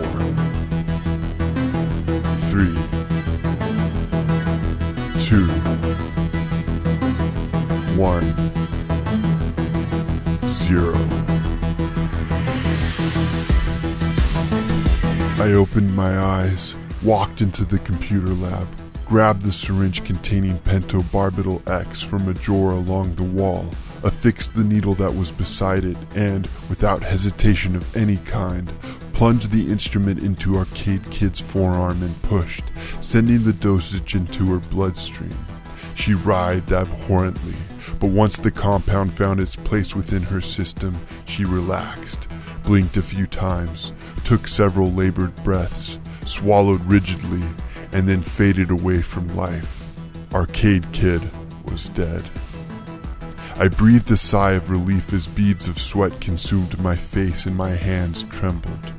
3 2.49 2.95
2 5.19 6.14
one, 7.97 8.23
zero. 10.49 10.93
I 15.37 15.53
opened 15.53 15.95
my 15.95 16.17
eyes, 16.17 16.75
walked 17.03 17.41
into 17.41 17.63
the 17.63 17.79
computer 17.79 18.33
lab, 18.33 18.67
grabbed 19.05 19.43
the 19.43 19.51
syringe 19.51 20.03
containing 20.03 20.57
pentobarbital 20.59 21.69
X 21.69 22.01
from 22.01 22.27
a 22.27 22.33
drawer 22.33 22.71
along 22.71 23.15
the 23.15 23.23
wall, 23.23 23.69
affixed 24.03 24.55
the 24.55 24.63
needle 24.63 24.95
that 24.95 25.15
was 25.15 25.31
beside 25.31 25.85
it, 25.85 25.97
and, 26.15 26.47
without 26.67 27.01
hesitation 27.01 27.75
of 27.75 27.95
any 27.95 28.17
kind, 28.17 28.73
plunged 29.13 29.51
the 29.51 29.67
instrument 29.67 30.21
into 30.21 30.57
Arcade 30.57 31.09
Kid's 31.11 31.39
forearm 31.39 32.03
and 32.03 32.21
pushed, 32.23 32.65
sending 32.99 33.43
the 33.43 33.53
dosage 33.53 34.15
into 34.15 34.45
her 34.47 34.59
bloodstream. 34.69 35.37
She 35.95 36.13
writhed 36.13 36.71
abhorrently, 36.71 37.55
but 37.99 38.09
once 38.09 38.37
the 38.37 38.51
compound 38.51 39.13
found 39.13 39.39
its 39.39 39.55
place 39.55 39.95
within 39.95 40.21
her 40.23 40.41
system, 40.41 40.99
she 41.25 41.45
relaxed, 41.45 42.27
blinked 42.63 42.97
a 42.97 43.01
few 43.01 43.27
times, 43.27 43.91
took 44.23 44.47
several 44.47 44.91
labored 44.91 45.35
breaths, 45.43 45.97
swallowed 46.25 46.83
rigidly, 46.85 47.43
and 47.91 48.07
then 48.07 48.21
faded 48.21 48.71
away 48.71 49.01
from 49.01 49.27
life. 49.35 49.89
Arcade 50.33 50.91
Kid 50.91 51.21
was 51.71 51.89
dead. 51.89 52.23
I 53.57 53.69
breathed 53.69 54.11
a 54.11 54.17
sigh 54.17 54.51
of 54.51 54.69
relief 54.69 55.13
as 55.13 55.27
beads 55.27 55.69
of 55.69 55.79
sweat 55.79 56.19
consumed 56.19 56.77
my 56.81 56.95
face 56.95 57.45
and 57.45 57.55
my 57.55 57.69
hands 57.69 58.23
trembled. 58.23 58.91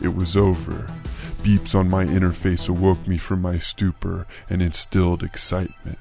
It 0.00 0.14
was 0.14 0.36
over. 0.36 0.86
Beeps 1.42 1.74
on 1.74 1.90
my 1.90 2.04
interface 2.04 2.68
awoke 2.68 3.06
me 3.08 3.18
from 3.18 3.42
my 3.42 3.58
stupor 3.58 4.26
and 4.48 4.62
instilled 4.62 5.24
excitement. 5.24 5.98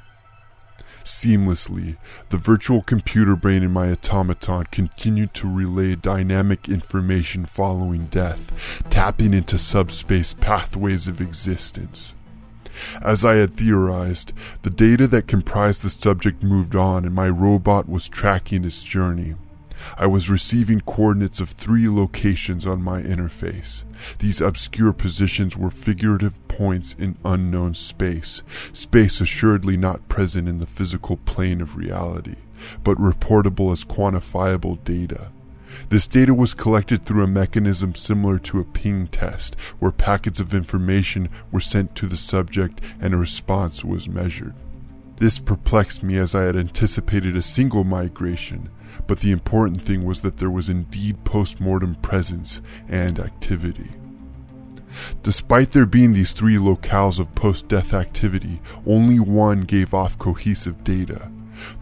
Seamlessly, 1.05 1.97
the 2.29 2.37
virtual 2.37 2.81
computer 2.81 3.35
brain 3.35 3.61
in 3.61 3.71
my 3.71 3.91
automaton 3.91 4.65
continued 4.71 5.35
to 5.35 5.47
relay 5.47 5.93
dynamic 5.93 6.67
information 6.67 7.45
following 7.45 8.07
death, 8.07 8.51
tapping 8.89 9.31
into 9.31 9.59
subspace 9.59 10.33
pathways 10.33 11.07
of 11.07 11.21
existence. 11.21 12.15
As 13.03 13.23
I 13.23 13.35
had 13.35 13.55
theorized, 13.55 14.33
the 14.63 14.71
data 14.71 15.05
that 15.09 15.27
comprised 15.27 15.83
the 15.83 15.91
subject 15.91 16.41
moved 16.41 16.75
on 16.75 17.05
and 17.05 17.13
my 17.13 17.29
robot 17.29 17.87
was 17.87 18.09
tracking 18.09 18.65
its 18.65 18.83
journey. 18.83 19.35
I 19.97 20.07
was 20.07 20.29
receiving 20.29 20.81
coordinates 20.81 21.39
of 21.39 21.51
three 21.51 21.87
locations 21.87 22.65
on 22.65 22.81
my 22.81 23.01
interface. 23.01 23.83
These 24.19 24.41
obscure 24.41 24.93
positions 24.93 25.55
were 25.55 25.69
figurative 25.69 26.45
points 26.47 26.95
in 26.97 27.17
unknown 27.23 27.73
space, 27.73 28.43
space 28.73 29.21
assuredly 29.21 29.77
not 29.77 30.07
present 30.09 30.47
in 30.47 30.59
the 30.59 30.65
physical 30.65 31.17
plane 31.17 31.61
of 31.61 31.75
reality, 31.75 32.35
but 32.83 32.97
reportable 32.97 33.71
as 33.71 33.83
quantifiable 33.83 34.83
data. 34.83 35.29
This 35.89 36.07
data 36.07 36.33
was 36.33 36.53
collected 36.53 37.05
through 37.05 37.23
a 37.23 37.27
mechanism 37.27 37.95
similar 37.95 38.39
to 38.39 38.59
a 38.59 38.63
ping 38.63 39.07
test, 39.07 39.55
where 39.79 39.91
packets 39.91 40.39
of 40.39 40.53
information 40.53 41.29
were 41.51 41.59
sent 41.59 41.95
to 41.95 42.07
the 42.07 42.17
subject 42.17 42.81
and 42.99 43.13
a 43.13 43.17
response 43.17 43.83
was 43.83 44.07
measured. 44.07 44.53
This 45.17 45.39
perplexed 45.39 46.03
me 46.03 46.17
as 46.17 46.35
I 46.35 46.43
had 46.43 46.55
anticipated 46.55 47.35
a 47.37 47.41
single 47.41 47.83
migration, 47.83 48.69
but 49.07 49.19
the 49.19 49.31
important 49.31 49.81
thing 49.81 50.03
was 50.03 50.21
that 50.21 50.37
there 50.37 50.49
was 50.49 50.69
indeed 50.69 51.23
post 51.23 51.59
mortem 51.59 51.95
presence 51.95 52.61
and 52.87 53.19
activity. 53.19 53.91
Despite 55.23 55.71
there 55.71 55.85
being 55.85 56.13
these 56.13 56.31
three 56.31 56.55
locales 56.55 57.19
of 57.19 57.33
post 57.35 57.67
death 57.67 57.93
activity, 57.93 58.61
only 58.85 59.19
one 59.19 59.61
gave 59.61 59.93
off 59.93 60.17
cohesive 60.17 60.83
data. 60.83 61.29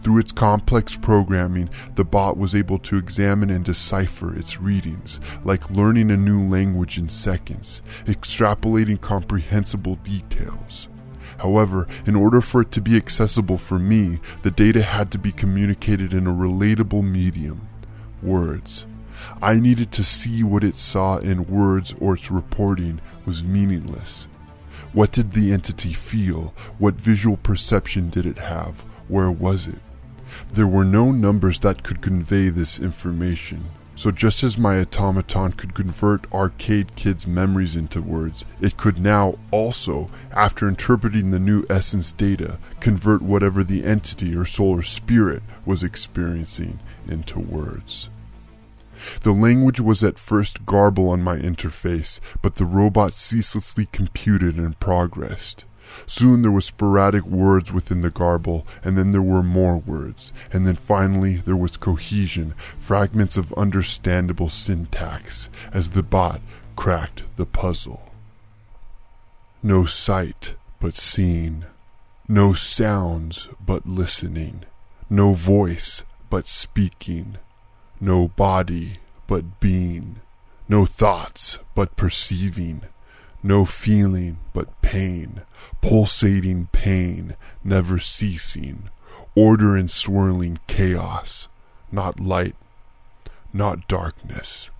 Through 0.02 0.18
its 0.18 0.32
complex 0.32 0.96
programming, 0.96 1.68
the 1.94 2.04
bot 2.04 2.36
was 2.36 2.54
able 2.54 2.78
to 2.80 2.96
examine 2.96 3.50
and 3.50 3.64
decipher 3.64 4.36
its 4.36 4.60
readings, 4.60 5.20
like 5.44 5.70
learning 5.70 6.10
a 6.10 6.16
new 6.16 6.48
language 6.48 6.98
in 6.98 7.08
seconds, 7.08 7.82
extrapolating 8.06 9.00
comprehensible 9.00 9.96
details. 9.96 10.88
However, 11.38 11.86
in 12.06 12.14
order 12.14 12.40
for 12.40 12.62
it 12.62 12.72
to 12.72 12.80
be 12.80 12.96
accessible 12.96 13.58
for 13.58 13.78
me, 13.78 14.20
the 14.42 14.50
data 14.50 14.82
had 14.82 15.10
to 15.12 15.18
be 15.18 15.32
communicated 15.32 16.14
in 16.14 16.26
a 16.26 16.32
relatable 16.32 17.02
medium 17.02 17.68
words. 18.22 18.86
I 19.40 19.60
needed 19.60 19.92
to 19.92 20.04
see 20.04 20.42
what 20.42 20.64
it 20.64 20.76
saw 20.76 21.18
in 21.18 21.46
words, 21.46 21.94
or 22.00 22.14
its 22.14 22.30
reporting 22.30 23.00
was 23.24 23.44
meaningless. 23.44 24.26
What 24.92 25.12
did 25.12 25.32
the 25.32 25.52
entity 25.52 25.92
feel? 25.92 26.54
What 26.78 26.94
visual 26.94 27.36
perception 27.36 28.10
did 28.10 28.26
it 28.26 28.38
have? 28.38 28.80
Where 29.08 29.30
was 29.30 29.66
it? 29.66 29.78
There 30.52 30.66
were 30.66 30.84
no 30.84 31.10
numbers 31.10 31.60
that 31.60 31.82
could 31.82 32.00
convey 32.00 32.48
this 32.48 32.78
information. 32.78 33.66
So 33.96 34.10
just 34.10 34.42
as 34.42 34.58
my 34.58 34.80
automaton 34.80 35.52
could 35.52 35.74
convert 35.74 36.30
Arcade 36.32 36.96
Kid's 36.96 37.26
memories 37.26 37.76
into 37.76 38.02
words, 38.02 38.44
it 38.60 38.76
could 38.76 38.98
now 38.98 39.38
also, 39.50 40.10
after 40.32 40.68
interpreting 40.68 41.30
the 41.30 41.38
new 41.38 41.64
essence 41.70 42.10
data, 42.10 42.58
convert 42.80 43.22
whatever 43.22 43.62
the 43.62 43.84
entity 43.84 44.34
or 44.34 44.44
soul 44.44 44.80
or 44.80 44.82
spirit 44.82 45.42
was 45.64 45.84
experiencing 45.84 46.80
into 47.08 47.38
words. 47.38 48.08
The 49.22 49.32
language 49.32 49.80
was 49.80 50.02
at 50.02 50.18
first 50.18 50.66
garble 50.66 51.10
on 51.10 51.22
my 51.22 51.36
interface, 51.36 52.20
but 52.42 52.56
the 52.56 52.64
robot 52.64 53.12
ceaselessly 53.12 53.86
computed 53.92 54.56
and 54.56 54.78
progressed. 54.80 55.64
Soon 56.06 56.42
there 56.42 56.50
were 56.50 56.60
sporadic 56.60 57.24
words 57.24 57.72
within 57.72 58.00
the 58.00 58.10
garble, 58.10 58.66
and 58.82 58.96
then 58.96 59.12
there 59.12 59.22
were 59.22 59.42
more 59.42 59.78
words, 59.78 60.32
and 60.52 60.64
then 60.66 60.76
finally 60.76 61.36
there 61.36 61.56
was 61.56 61.76
cohesion, 61.76 62.54
fragments 62.78 63.36
of 63.36 63.52
understandable 63.54 64.48
syntax, 64.48 65.48
as 65.72 65.90
the 65.90 66.02
bot 66.02 66.40
cracked 66.76 67.24
the 67.36 67.46
puzzle. 67.46 68.10
No 69.62 69.84
sight 69.84 70.54
but 70.80 70.94
seeing, 70.94 71.64
no 72.28 72.52
sounds 72.52 73.48
but 73.64 73.86
listening, 73.86 74.64
no 75.08 75.32
voice 75.32 76.04
but 76.30 76.46
speaking, 76.46 77.38
no 78.00 78.28
body 78.28 78.98
but 79.26 79.60
being, 79.60 80.20
no 80.68 80.84
thoughts 80.84 81.58
but 81.74 81.96
perceiving, 81.96 82.82
no 83.44 83.66
feeling 83.66 84.38
but 84.54 84.80
pain, 84.80 85.42
pulsating 85.82 86.66
pain, 86.72 87.36
never 87.62 88.00
ceasing, 88.00 88.88
order 89.34 89.76
and 89.76 89.90
swirling 89.90 90.58
chaos, 90.66 91.46
not 91.92 92.18
light, 92.18 92.56
not 93.52 93.86
darkness. 93.86 94.70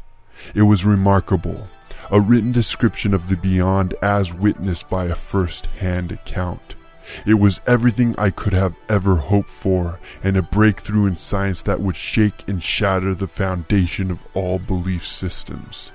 It 0.54 0.62
was 0.62 0.84
remarkable, 0.84 1.68
a 2.10 2.20
written 2.20 2.52
description 2.52 3.12
of 3.12 3.28
the 3.28 3.36
beyond 3.36 3.94
as 4.00 4.32
witnessed 4.32 4.88
by 4.88 5.06
a 5.06 5.14
first 5.14 5.66
hand 5.66 6.10
account. 6.10 6.74
It 7.26 7.34
was 7.34 7.60
everything 7.66 8.14
I 8.16 8.30
could 8.30 8.54
have 8.54 8.74
ever 8.88 9.16
hoped 9.16 9.50
for, 9.50 10.00
and 10.22 10.38
a 10.38 10.42
breakthrough 10.42 11.04
in 11.04 11.18
science 11.18 11.60
that 11.62 11.80
would 11.80 11.96
shake 11.96 12.48
and 12.48 12.62
shatter 12.62 13.14
the 13.14 13.26
foundation 13.26 14.10
of 14.10 14.26
all 14.34 14.58
belief 14.58 15.06
systems. 15.06 15.92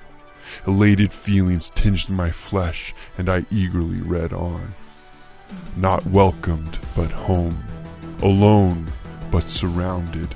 Elated 0.68 1.12
feelings 1.12 1.72
tinged 1.76 2.10
my 2.10 2.32
flesh, 2.32 2.94
and 3.18 3.30
I 3.30 3.46
eagerly 3.52 4.02
read 4.02 4.34
on. 4.34 4.74
Not 5.76 6.06
welcomed, 6.06 6.78
but 6.96 7.12
home. 7.12 7.64
Alone, 8.22 8.86
but 9.32 9.50
surrounded. 9.50 10.36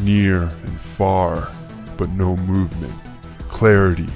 Near 0.00 0.42
and 0.42 0.80
far, 0.80 1.48
but 1.96 2.10
no 2.10 2.36
movement. 2.36 2.94
Clarity, 3.48 4.08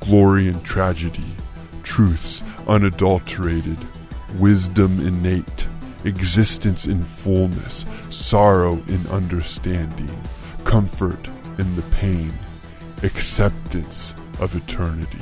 glory 0.00 0.48
and 0.48 0.62
tragedy. 0.64 1.34
Truths 1.82 2.42
unadulterated 2.68 3.78
wisdom 4.38 5.04
innate, 5.06 5.66
existence 6.04 6.86
in 6.86 7.02
fullness, 7.04 7.84
sorrow 8.10 8.74
in 8.88 9.06
understanding, 9.08 10.10
comfort 10.64 11.28
in 11.58 11.76
the 11.76 11.82
pain, 11.92 12.32
acceptance 13.02 14.14
of 14.40 14.54
eternity. 14.56 15.18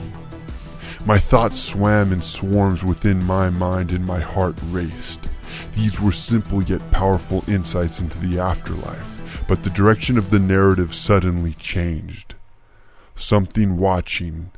My 1.06 1.18
thoughts 1.18 1.58
swam 1.58 2.12
in 2.12 2.20
swarms 2.20 2.84
within 2.84 3.24
my 3.24 3.48
mind 3.48 3.90
and 3.92 4.04
my 4.04 4.20
heart 4.20 4.54
raced. 4.66 5.28
These 5.74 6.00
were 6.00 6.12
simple 6.12 6.62
yet 6.62 6.90
powerful 6.90 7.42
insights 7.48 8.00
into 8.00 8.18
the 8.18 8.38
afterlife, 8.38 9.22
but 9.48 9.62
the 9.62 9.70
direction 9.70 10.18
of 10.18 10.30
the 10.30 10.38
narrative 10.38 10.94
suddenly 10.94 11.54
changed. 11.54 12.34
Something 13.16 13.76
watching, 13.78 14.50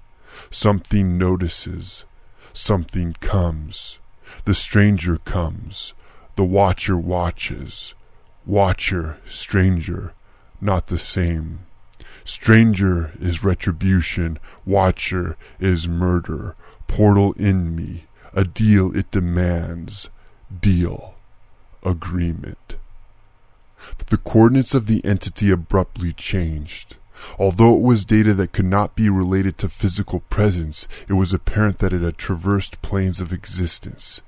something 0.51 1.17
notices, 1.17 2.05
something 2.53 3.15
comes. 3.21 3.99
The 4.45 4.55
stranger 4.55 5.19
comes. 5.19 5.93
The 6.37 6.45
watcher 6.45 6.97
watches. 6.97 7.95
Watcher, 8.47 9.19
stranger, 9.29 10.15
not 10.61 10.87
the 10.87 10.99
same. 10.99 11.61
Stranger 12.25 13.13
is 13.21 13.45
retribution. 13.45 14.39
Watcher 14.65 15.37
is 15.59 15.89
murder. 15.89 16.55
Portal 16.87 17.33
in 17.35 17.75
me. 17.75 18.05
A 18.33 18.45
deal 18.45 18.97
it 18.97 19.11
demands. 19.11 20.09
Deal. 20.61 21.15
Agreement. 21.83 22.77
The 24.07 24.17
coordinates 24.17 24.75
of 24.75 24.87
the 24.87 25.05
entity 25.05 25.51
abruptly 25.51 26.13
changed. 26.13 26.97
Although 27.39 27.77
it 27.77 27.83
was 27.83 28.05
data 28.05 28.35
that 28.35 28.53
could 28.53 28.67
not 28.67 28.95
be 28.95 29.09
related 29.09 29.59
to 29.59 29.69
physical 29.69 30.21
presence, 30.31 30.89
it 31.09 31.15
was 31.15 31.33
apparent 31.33 31.79
that 31.79 31.93
it 31.93 32.03
had 32.03 32.19
traversed 32.19 32.83
planes 32.83 33.21
of 33.21 33.33
existence. 33.33 34.21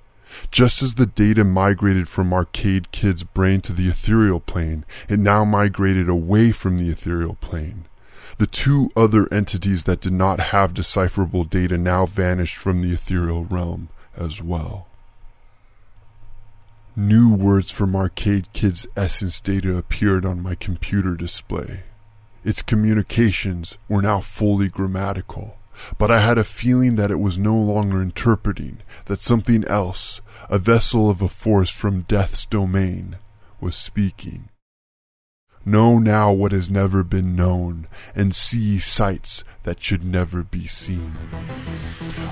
Just 0.51 0.83
as 0.83 0.94
the 0.94 1.07
data 1.07 1.44
migrated 1.44 2.09
from 2.09 2.33
Arcade 2.33 2.92
Kid's 2.92 3.23
brain 3.23 3.61
to 3.62 3.73
the 3.73 3.88
ethereal 3.88 4.40
plane, 4.40 4.85
it 5.09 5.18
now 5.18 5.44
migrated 5.44 6.09
away 6.09 6.53
from 6.53 6.79
the 6.79 6.90
ethereal 6.90 7.35
plane. 7.35 7.87
The 8.38 8.47
two 8.47 8.90
other 8.97 9.33
entities 9.33 9.85
that 9.85 10.01
did 10.01 10.12
not 10.12 10.40
have 10.40 10.75
decipherable 10.75 11.44
data 11.44 11.79
now 11.79 12.07
vanished 12.07 12.57
from 12.57 12.83
the 12.83 12.92
ethereal 12.92 13.44
realm 13.44 13.88
as 14.16 14.42
well. 14.42 14.88
New 16.97 17.33
words 17.33 17.70
from 17.70 17.97
Arcade 17.97 18.53
Kid's 18.53 18.87
essence 18.97 19.40
data 19.40 19.77
appeared 19.77 20.25
on 20.25 20.42
my 20.42 20.55
computer 20.55 21.16
display. 21.16 21.83
Its 22.44 22.62
communications 22.62 23.77
were 23.88 24.03
now 24.03 24.20
fully 24.20 24.68
grammatical, 24.68 25.57
but 25.99 26.11
I 26.11 26.20
had 26.20 26.38
a 26.38 26.44
feeling 26.44 26.94
that 26.94 27.11
it 27.11 27.18
was 27.18 27.38
no 27.38 27.57
longer 27.57 28.01
interpreting, 28.01 28.79
that 29.07 29.20
something 29.20 29.64
else, 29.64 30.20
a 30.49 30.59
vessel 30.59 31.11
of 31.11 31.23
a 31.23 31.29
force 31.29 31.71
from 31.71 32.03
death's 32.03 32.47
domain, 32.47 33.17
was 33.61 33.77
speaking. 33.77 34.49
Know 35.65 35.99
now 35.99 36.31
what 36.31 36.53
has 36.53 36.71
never 36.71 37.03
been 37.03 37.35
known, 37.35 37.87
and 38.15 38.35
see 38.35 38.79
sights 38.79 39.45
that 39.63 39.83
should 39.83 40.05
never 40.05 40.43
be 40.43 40.67
seen. 40.67 41.15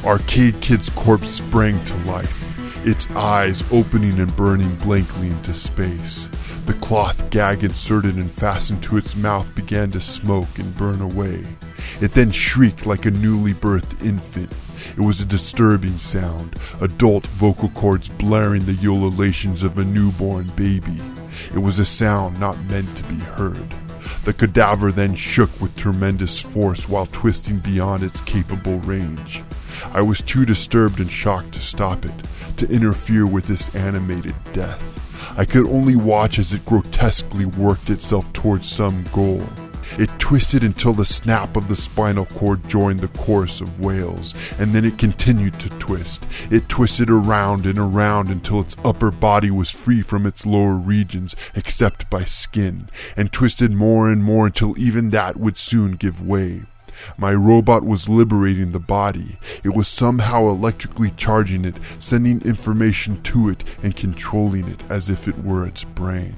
Arcade 0.04 0.60
Kid's 0.60 0.90
corpse 0.90 1.30
sprang 1.30 1.82
to 1.84 1.96
life, 2.04 2.86
its 2.86 3.10
eyes 3.12 3.62
opening 3.72 4.18
and 4.18 4.34
burning 4.36 4.74
blankly 4.76 5.28
into 5.28 5.54
space. 5.54 6.28
The 6.66 6.74
cloth 6.74 7.30
gag 7.30 7.64
inserted 7.64 8.16
and 8.16 8.30
fastened 8.30 8.82
to 8.84 8.98
its 8.98 9.16
mouth 9.16 9.52
began 9.54 9.90
to 9.92 10.00
smoke 10.00 10.58
and 10.58 10.76
burn 10.76 11.00
away. 11.00 11.42
It 12.00 12.12
then 12.12 12.30
shrieked 12.30 12.84
like 12.84 13.06
a 13.06 13.10
newly 13.10 13.54
birthed 13.54 14.04
infant. 14.04 14.52
It 14.96 15.00
was 15.00 15.20
a 15.20 15.24
disturbing 15.24 15.96
sound, 15.96 16.58
adult 16.80 17.26
vocal 17.26 17.70
cords 17.70 18.08
blaring 18.08 18.66
the 18.66 18.78
ululations 18.82 19.62
of 19.62 19.78
a 19.78 19.84
newborn 19.84 20.48
baby. 20.56 21.00
It 21.54 21.58
was 21.58 21.78
a 21.78 21.84
sound 21.84 22.38
not 22.38 22.62
meant 22.64 22.94
to 22.96 23.02
be 23.04 23.16
heard. 23.16 23.74
The 24.24 24.32
cadaver 24.32 24.92
then 24.92 25.14
shook 25.14 25.60
with 25.60 25.76
tremendous 25.76 26.38
force 26.38 26.88
while 26.88 27.06
twisting 27.06 27.58
beyond 27.58 28.02
its 28.02 28.20
capable 28.20 28.78
range. 28.80 29.42
I 29.92 30.02
was 30.02 30.20
too 30.20 30.44
disturbed 30.44 31.00
and 31.00 31.10
shocked 31.10 31.54
to 31.54 31.60
stop 31.60 32.04
it, 32.04 32.14
to 32.58 32.70
interfere 32.70 33.26
with 33.26 33.46
this 33.46 33.74
animated 33.74 34.34
death. 34.52 35.00
I 35.36 35.46
could 35.46 35.66
only 35.68 35.96
watch 35.96 36.38
as 36.38 36.52
it 36.52 36.66
grotesquely 36.66 37.46
worked 37.46 37.88
itself 37.88 38.32
towards 38.32 38.70
some 38.70 39.04
goal. 39.12 39.42
It 39.98 40.08
twisted 40.18 40.62
until 40.62 40.94
the 40.94 41.04
snap 41.04 41.56
of 41.56 41.68
the 41.68 41.76
spinal 41.76 42.24
cord 42.24 42.66
joined 42.68 43.00
the 43.00 43.08
chorus 43.08 43.60
of 43.60 43.80
wails, 43.80 44.34
and 44.58 44.72
then 44.72 44.84
it 44.86 44.96
continued 44.96 45.60
to 45.60 45.68
twist. 45.68 46.26
It 46.50 46.68
twisted 46.68 47.10
around 47.10 47.66
and 47.66 47.78
around 47.78 48.30
until 48.30 48.60
its 48.60 48.76
upper 48.84 49.10
body 49.10 49.50
was 49.50 49.70
free 49.70 50.00
from 50.00 50.24
its 50.24 50.46
lower 50.46 50.74
regions 50.74 51.36
except 51.54 52.08
by 52.08 52.24
skin, 52.24 52.88
and 53.16 53.32
twisted 53.32 53.72
more 53.72 54.10
and 54.10 54.24
more 54.24 54.46
until 54.46 54.78
even 54.78 55.10
that 55.10 55.36
would 55.36 55.58
soon 55.58 55.92
give 55.92 56.26
way. 56.26 56.62
My 57.18 57.34
robot 57.34 57.84
was 57.84 58.08
liberating 58.08 58.72
the 58.72 58.78
body. 58.78 59.36
It 59.62 59.74
was 59.74 59.88
somehow 59.88 60.46
electrically 60.48 61.12
charging 61.16 61.64
it, 61.64 61.76
sending 61.98 62.40
information 62.42 63.22
to 63.24 63.48
it, 63.48 63.64
and 63.82 63.94
controlling 63.94 64.68
it 64.68 64.82
as 64.88 65.08
if 65.08 65.28
it 65.28 65.42
were 65.42 65.66
its 65.66 65.84
brain. 65.84 66.36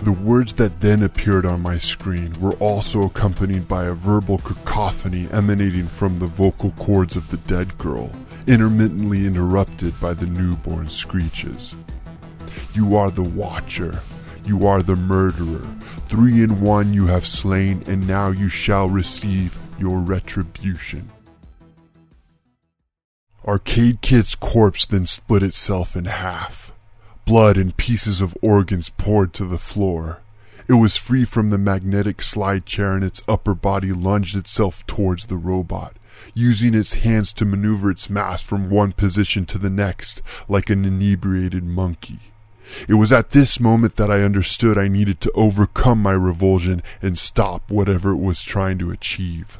The 0.00 0.12
words 0.12 0.54
that 0.54 0.80
then 0.80 1.02
appeared 1.02 1.46
on 1.46 1.60
my 1.60 1.78
screen 1.78 2.32
were 2.40 2.54
also 2.54 3.02
accompanied 3.02 3.68
by 3.68 3.84
a 3.84 3.92
verbal 3.92 4.38
cacophony 4.38 5.28
emanating 5.30 5.86
from 5.86 6.18
the 6.18 6.26
vocal 6.26 6.72
cords 6.72 7.14
of 7.14 7.30
the 7.30 7.36
dead 7.36 7.78
girl, 7.78 8.10
intermittently 8.46 9.26
interrupted 9.26 10.00
by 10.00 10.14
the 10.14 10.26
newborn 10.26 10.90
screeches. 10.90 11.76
You 12.74 12.96
are 12.96 13.10
the 13.10 13.22
Watcher. 13.22 14.00
You 14.44 14.66
are 14.66 14.82
the 14.82 14.96
murderer. 14.96 15.66
Three 16.08 16.42
in 16.42 16.60
one 16.60 16.92
you 16.92 17.06
have 17.06 17.26
slain, 17.26 17.84
and 17.86 18.06
now 18.08 18.30
you 18.30 18.48
shall 18.48 18.88
receive 18.88 19.56
your 19.78 19.98
retribution. 19.98 21.08
Arcade 23.46 24.00
Kid's 24.00 24.34
corpse 24.34 24.84
then 24.84 25.06
split 25.06 25.42
itself 25.42 25.96
in 25.96 26.06
half. 26.06 26.71
Blood 27.32 27.56
and 27.56 27.74
pieces 27.74 28.20
of 28.20 28.36
organs 28.42 28.90
poured 28.90 29.32
to 29.32 29.46
the 29.46 29.56
floor. 29.56 30.18
It 30.68 30.74
was 30.74 30.98
free 30.98 31.24
from 31.24 31.48
the 31.48 31.56
magnetic 31.56 32.20
slide 32.20 32.66
chair 32.66 32.92
and 32.92 33.02
its 33.02 33.22
upper 33.26 33.54
body 33.54 33.90
lunged 33.90 34.36
itself 34.36 34.86
towards 34.86 35.24
the 35.24 35.38
robot, 35.38 35.96
using 36.34 36.74
its 36.74 36.92
hands 36.92 37.32
to 37.32 37.46
maneuver 37.46 37.90
its 37.90 38.10
mass 38.10 38.42
from 38.42 38.68
one 38.68 38.92
position 38.92 39.46
to 39.46 39.56
the 39.56 39.70
next 39.70 40.20
like 40.46 40.68
an 40.68 40.84
inebriated 40.84 41.64
monkey. 41.64 42.18
It 42.86 42.94
was 43.00 43.12
at 43.12 43.30
this 43.30 43.58
moment 43.58 43.96
that 43.96 44.10
I 44.10 44.20
understood 44.20 44.76
I 44.76 44.88
needed 44.88 45.22
to 45.22 45.32
overcome 45.32 46.02
my 46.02 46.12
revulsion 46.12 46.82
and 47.00 47.16
stop 47.16 47.70
whatever 47.70 48.10
it 48.10 48.16
was 48.16 48.42
trying 48.42 48.76
to 48.80 48.90
achieve. 48.90 49.58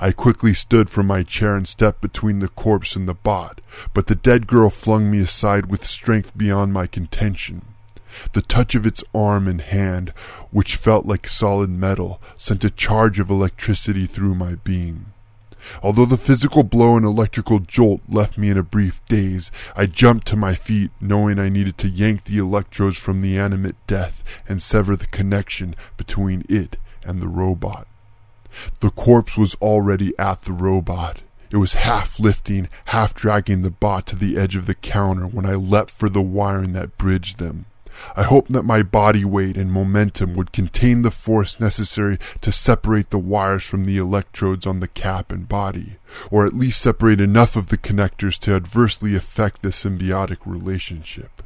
I 0.00 0.12
quickly 0.12 0.54
stood 0.54 0.90
from 0.90 1.06
my 1.06 1.22
chair 1.22 1.56
and 1.56 1.66
stepped 1.66 2.00
between 2.00 2.38
the 2.38 2.48
corpse 2.48 2.96
and 2.96 3.08
the 3.08 3.14
bot, 3.14 3.60
but 3.94 4.06
the 4.06 4.14
dead 4.14 4.46
girl 4.46 4.70
flung 4.70 5.10
me 5.10 5.20
aside 5.20 5.66
with 5.66 5.86
strength 5.86 6.36
beyond 6.36 6.72
my 6.72 6.86
contention. 6.86 7.62
The 8.32 8.42
touch 8.42 8.74
of 8.74 8.86
its 8.86 9.04
arm 9.14 9.46
and 9.46 9.60
hand, 9.60 10.12
which 10.50 10.76
felt 10.76 11.06
like 11.06 11.28
solid 11.28 11.70
metal, 11.70 12.20
sent 12.36 12.64
a 12.64 12.70
charge 12.70 13.20
of 13.20 13.30
electricity 13.30 14.06
through 14.06 14.34
my 14.34 14.56
being. 14.56 15.06
Although 15.82 16.06
the 16.06 16.16
physical 16.16 16.62
blow 16.62 16.96
and 16.96 17.04
electrical 17.04 17.58
jolt 17.60 18.00
left 18.08 18.38
me 18.38 18.50
in 18.50 18.58
a 18.58 18.62
brief 18.62 19.00
daze, 19.06 19.50
I 19.76 19.86
jumped 19.86 20.26
to 20.28 20.36
my 20.36 20.54
feet, 20.54 20.90
knowing 21.00 21.38
I 21.38 21.48
needed 21.48 21.78
to 21.78 21.88
yank 21.88 22.24
the 22.24 22.38
electrodes 22.38 22.96
from 22.96 23.20
the 23.20 23.38
animate 23.38 23.76
death 23.86 24.24
and 24.48 24.60
sever 24.60 24.96
the 24.96 25.06
connection 25.06 25.76
between 25.96 26.44
it 26.48 26.76
and 27.04 27.20
the 27.20 27.28
robot. 27.28 27.86
The 28.80 28.90
corpse 28.90 29.36
was 29.36 29.54
already 29.56 30.12
at 30.18 30.42
the 30.42 30.52
robot. 30.52 31.20
It 31.50 31.56
was 31.56 31.74
half 31.74 32.20
lifting, 32.20 32.68
half 32.86 33.14
dragging 33.14 33.62
the 33.62 33.70
bot 33.70 34.06
to 34.08 34.16
the 34.16 34.38
edge 34.38 34.54
of 34.54 34.66
the 34.66 34.74
counter 34.74 35.26
when 35.26 35.44
I 35.44 35.54
leapt 35.54 35.90
for 35.90 36.08
the 36.08 36.22
wiring 36.22 36.72
that 36.74 36.96
bridged 36.96 37.38
them. 37.38 37.66
I 38.16 38.22
hoped 38.22 38.52
that 38.52 38.62
my 38.62 38.82
body 38.82 39.24
weight 39.24 39.56
and 39.56 39.70
momentum 39.70 40.34
would 40.34 40.52
contain 40.52 41.02
the 41.02 41.10
force 41.10 41.60
necessary 41.60 42.18
to 42.40 42.52
separate 42.52 43.10
the 43.10 43.18
wires 43.18 43.64
from 43.64 43.84
the 43.84 43.98
electrodes 43.98 44.66
on 44.66 44.80
the 44.80 44.88
cap 44.88 45.32
and 45.32 45.48
body, 45.48 45.96
or 46.30 46.46
at 46.46 46.54
least 46.54 46.80
separate 46.80 47.20
enough 47.20 47.56
of 47.56 47.66
the 47.66 47.78
connectors 47.78 48.38
to 48.38 48.54
adversely 48.54 49.14
affect 49.14 49.62
the 49.62 49.68
symbiotic 49.68 50.38
relationship. 50.46 51.42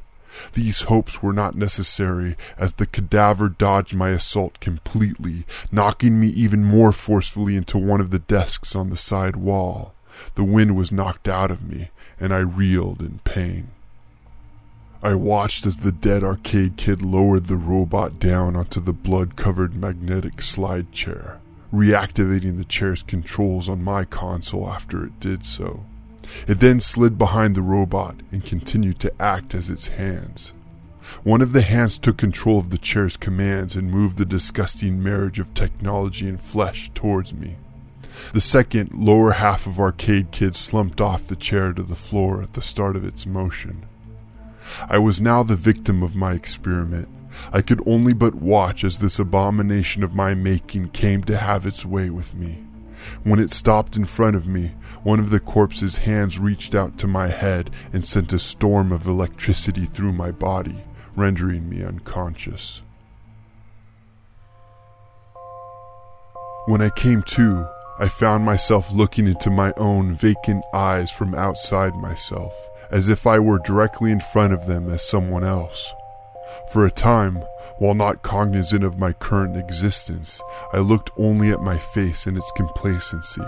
These 0.55 0.83
hopes 0.83 1.23
were 1.23 1.33
not 1.33 1.55
necessary, 1.55 2.37
as 2.57 2.75
the 2.75 2.87
cadaver 2.87 3.49
dodged 3.49 3.95
my 3.95 4.11
assault 4.11 4.61
completely, 4.61 5.45
knocking 5.71 6.19
me 6.19 6.29
even 6.29 6.65
more 6.65 6.93
forcefully 6.93 7.57
into 7.57 7.79
one 7.79 8.01
of 8.01 8.11
the 8.11 8.19
desks 8.19 8.75
on 8.75 8.91
the 8.91 8.97
side 8.97 9.37
wall. 9.37 9.95
The 10.35 10.45
wind 10.45 10.77
was 10.77 10.93
knocked 10.93 11.29
out 11.29 11.51
of 11.51 11.63
me, 11.63 11.91
and 12.21 12.33
I 12.33 12.39
reeled 12.39 13.01
in 13.01 13.21
pain. 13.25 13.69
I 15.03 15.15
watched 15.15 15.67
as 15.67 15.81
the 15.81 15.93
dead 15.93 16.25
arcade 16.25 16.77
kid 16.77 17.03
lowered 17.03 17.47
the 17.47 17.57
robot 17.57 18.19
down 18.19 18.57
onto 18.57 18.81
the 18.81 18.95
blood 18.95 19.37
covered 19.37 19.75
magnetic 19.75 20.41
slide 20.41 20.93
chair, 20.93 21.41
reactivating 21.73 22.57
the 22.57 22.65
chair's 22.65 23.03
controls 23.03 23.69
on 23.69 23.85
my 23.85 24.05
console 24.05 24.69
after 24.69 25.05
it 25.05 25.21
did 25.21 25.45
so. 25.45 25.85
It 26.47 26.61
then 26.61 26.81
slid 26.81 27.19
behind 27.19 27.55
the 27.55 27.63
robot 27.63 28.17
and 28.33 28.45
continued 28.45 28.99
to 29.01 29.13
act 29.21 29.55
as 29.55 29.71
its 29.71 29.89
hands. 29.89 30.53
One 31.23 31.43
of 31.43 31.53
the 31.53 31.63
hands 31.63 31.99
took 31.99 32.17
control 32.17 32.59
of 32.59 32.71
the 32.71 32.79
chair's 32.79 33.17
commands 33.17 33.77
and 33.77 33.91
moved 33.91 34.17
the 34.17 34.25
disgusting 34.25 35.03
marriage 35.03 35.39
of 35.39 35.55
technology 35.55 36.29
and 36.29 36.41
flesh 36.41 36.91
towards 36.95 37.35
me. 37.35 37.57
The 38.33 38.41
second, 38.41 38.95
lower 38.95 39.33
half 39.33 39.67
of 39.67 39.79
Arcade 39.79 40.31
Kid 40.31 40.57
slumped 40.57 41.01
off 41.01 41.27
the 41.27 41.37
chair 41.37 41.73
to 41.73 41.83
the 41.83 41.95
floor 41.95 42.43
at 42.43 42.55
the 42.55 42.63
start 42.63 42.97
of 42.97 43.05
its 43.05 43.27
motion. 43.27 43.85
I 44.89 44.99
was 44.99 45.21
now 45.21 45.43
the 45.43 45.57
victim 45.57 46.03
of 46.03 46.15
my 46.15 46.33
experiment. 46.33 47.09
I 47.53 47.61
could 47.61 47.83
only 47.87 48.15
but 48.15 48.37
watch 48.37 48.85
as 48.85 48.99
this 48.99 49.19
abomination 49.19 50.03
of 50.03 50.15
my 50.15 50.35
making 50.35 50.91
came 50.91 51.25
to 51.25 51.37
have 51.37 51.67
its 51.67 51.85
way 51.85 52.09
with 52.09 52.35
me. 52.35 52.65
When 53.23 53.39
it 53.39 53.51
stopped 53.51 53.97
in 53.97 54.05
front 54.05 54.37
of 54.37 54.47
me, 54.47 54.73
one 55.03 55.21
of 55.21 55.31
the 55.31 55.41
corpse's 55.41 55.99
hands 55.99 56.39
reached 56.39 56.75
out 56.75 56.99
to 56.99 57.07
my 57.07 57.29
head 57.29 57.71
and 57.93 58.05
sent 58.05 58.33
a 58.33 58.39
storm 58.39 58.93
of 58.93 59.07
electricity 59.07 59.87
through 59.87 60.13
my 60.13 60.31
body, 60.31 60.85
rendering 61.17 61.69
me 61.69 61.85
unconscious. 61.85 62.83
When 66.67 66.81
I 66.81 66.91
came 66.91 67.23
to, 67.23 67.67
I 67.99 68.09
found 68.09 68.45
myself 68.45 68.91
looking 68.91 69.27
into 69.27 69.51
my 69.51 69.73
own 69.77 70.15
vacant 70.15 70.65
eyes 70.73 71.11
from 71.11 71.35
outside 71.35 71.95
myself 71.95 72.55
as 72.91 73.09
if 73.09 73.27
I 73.27 73.39
were 73.39 73.59
directly 73.59 74.13
in 74.13 74.21
front 74.21 74.53
of 74.53 74.67
them 74.67 74.89
as 74.89 75.03
someone 75.03 75.45
else. 75.45 75.93
For 76.73 76.85
a 76.85 76.91
time, 76.91 77.45
while 77.79 77.95
not 77.95 78.23
cognizant 78.23 78.85
of 78.85 78.99
my 78.99 79.13
current 79.13 79.57
existence, 79.57 80.41
I 80.73 80.79
looked 80.79 81.11
only 81.17 81.51
at 81.51 81.61
my 81.61 81.79
face 81.79 82.27
and 82.27 82.37
its 82.37 82.53
complacency. 82.57 83.45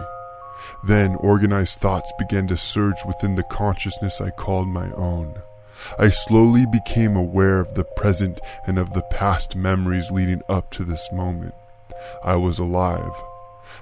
Then 0.84 1.14
organized 1.16 1.80
thoughts 1.80 2.12
began 2.18 2.46
to 2.48 2.56
surge 2.56 3.04
within 3.06 3.34
the 3.34 3.44
consciousness 3.44 4.20
I 4.20 4.30
called 4.30 4.68
my 4.68 4.90
own. 4.92 5.34
I 5.98 6.08
slowly 6.08 6.66
became 6.66 7.16
aware 7.16 7.60
of 7.60 7.74
the 7.74 7.84
present 7.84 8.40
and 8.66 8.78
of 8.78 8.92
the 8.92 9.02
past 9.02 9.54
memories 9.54 10.10
leading 10.10 10.42
up 10.48 10.70
to 10.70 10.84
this 10.84 11.08
moment. 11.12 11.54
I 12.24 12.36
was 12.36 12.58
alive. 12.58 13.12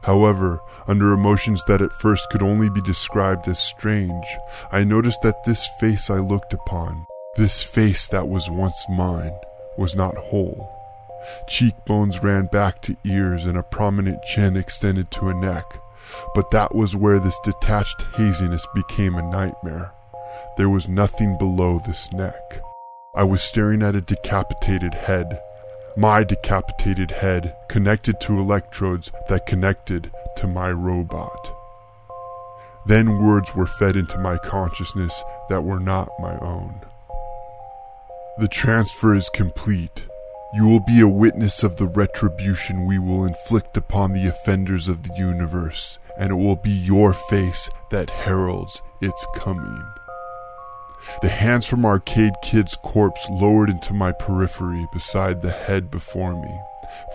However, 0.02 0.60
under 0.87 1.12
emotions 1.12 1.62
that 1.66 1.80
at 1.80 1.92
first 1.92 2.28
could 2.30 2.42
only 2.42 2.68
be 2.68 2.82
described 2.82 3.48
as 3.48 3.58
strange, 3.58 4.26
I 4.70 4.84
noticed 4.84 5.22
that 5.22 5.44
this 5.44 5.66
face 5.80 6.10
I 6.10 6.18
looked 6.18 6.52
upon, 6.52 7.06
this 7.37 7.62
face 7.62 8.09
that 8.09 8.29
was 8.29 8.49
once 8.49 8.85
mine, 8.88 9.37
was 9.77 9.94
not 9.94 10.16
whole. 10.16 10.70
Cheekbones 11.49 12.23
ran 12.23 12.47
back 12.47 12.81
to 12.83 12.97
ears 13.05 13.47
and 13.47 13.57
a 13.57 13.62
prominent 13.62 14.23
chin 14.25 14.57
extended 14.57 15.11
to 15.11 15.29
a 15.29 15.35
neck, 15.35 15.64
but 16.35 16.51
that 16.51 16.75
was 16.75 16.94
where 16.94 17.18
this 17.18 17.38
detached 17.44 18.03
haziness 18.16 18.66
became 18.75 19.14
a 19.14 19.31
nightmare. 19.31 19.92
There 20.57 20.68
was 20.68 20.88
nothing 20.88 21.37
below 21.38 21.81
this 21.85 22.12
neck. 22.12 22.61
I 23.16 23.25
was 23.25 23.42
staring 23.42 23.83
at 23.83 23.97
a 23.97 24.01
decapitated 24.01 24.94
head. 24.94 25.40
My 25.97 26.25
decapitated 26.25 27.11
head 27.11 27.57
connected 27.68 28.20
to 28.20 28.38
electrodes 28.38 29.11
that 29.29 29.47
connected 29.47 30.12
to 30.37 30.47
my 30.47 30.70
robot. 30.70 31.53
Then 32.87 33.25
words 33.25 33.55
were 33.55 33.66
fed 33.66 33.97
into 33.97 34.18
my 34.18 34.37
consciousness 34.38 35.23
that 35.49 35.64
were 35.64 35.81
not 35.81 36.11
my 36.20 36.37
own. 36.38 36.81
The 38.37 38.49
transfer 38.49 39.14
is 39.14 39.31
complete. 39.31 40.07
You 40.55 40.64
will 40.64 40.81
be 40.81 40.99
a 40.99 41.07
witness 41.07 41.62
of 41.62 41.77
the 41.77 41.87
retribution 41.87 42.85
we 42.85 42.99
will 42.99 43.25
inflict 43.25 43.77
upon 43.77 44.12
the 44.12 44.27
offenders 44.27 44.88
of 44.88 45.05
the 45.05 45.14
universe, 45.16 46.01
and 46.18 46.33
it 46.33 46.35
will 46.35 46.57
be 46.57 46.70
your 46.70 47.12
face 47.12 47.70
that 47.92 48.11
heralds 48.11 48.83
its 49.01 49.25
coming. 49.37 49.85
The 51.23 51.29
hands 51.29 51.64
from 51.64 51.87
Arcade 51.87 52.33
Kid's 52.42 52.77
corpse 52.83 53.25
lowered 53.31 53.70
into 53.70 53.92
my 53.92 54.11
periphery 54.11 54.85
beside 54.92 55.40
the 55.40 55.53
head 55.53 55.88
before 55.88 56.35
me, 56.35 56.59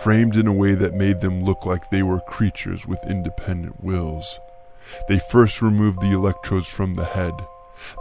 framed 0.02 0.38
in 0.38 0.48
a 0.48 0.54
way 0.54 0.74
that 0.74 0.94
made 0.94 1.20
them 1.20 1.44
look 1.44 1.66
like 1.66 1.90
they 1.90 2.02
were 2.02 2.22
creatures 2.22 2.88
with 2.88 3.06
independent 3.06 3.84
wills. 3.84 4.40
They 5.10 5.20
first 5.20 5.62
removed 5.62 6.00
the 6.00 6.14
electrodes 6.14 6.70
from 6.70 6.94
the 6.94 7.04
head. 7.04 7.34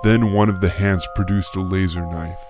Then 0.05 0.33
one 0.33 0.49
of 0.49 0.61
the 0.61 0.69
hands 0.69 1.05
produced 1.17 1.57
a 1.57 1.61
laser 1.61 2.07
knife. 2.07 2.48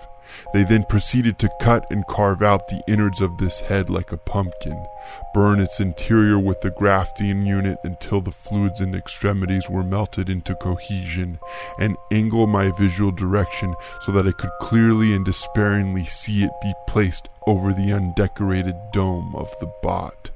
They 0.53 0.65
then 0.65 0.85
proceeded 0.85 1.39
to 1.39 1.51
cut 1.61 1.91
and 1.91 2.07
carve 2.07 2.43
out 2.43 2.69
the 2.69 2.83
innards 2.89 3.21
of 3.21 3.39
this 3.39 3.61
head 3.61 3.91
like 3.91 4.13
a 4.13 4.17
pumpkin, 4.17 4.87
burn 5.35 5.61
its 5.61 5.81
interior 5.81 6.39
with 6.39 6.61
the 6.61 6.71
grafting 6.71 7.47
unit 7.47 7.79
until 7.85 8.21
the 8.21 8.33
fluids 8.33 8.81
and 8.81 8.95
extremities 8.95 9.69
were 9.69 9.83
melted 9.83 10.29
into 10.29 10.55
cohesion, 10.55 11.39
and 11.79 11.97
angle 12.11 12.47
my 12.47 12.71
visual 12.71 13.11
direction 13.11 13.75
so 14.03 14.13
that 14.13 14.27
I 14.27 14.33
could 14.33 14.51
clearly 14.61 15.15
and 15.15 15.25
despairingly 15.25 16.05
see 16.05 16.45
it 16.45 16.51
be 16.63 16.73
placed 16.87 17.29
over 17.47 17.73
the 17.73 17.93
undecorated 17.93 18.77
dome 18.93 19.35
of 19.35 19.55
the 19.61 19.73
bot. 19.83 20.31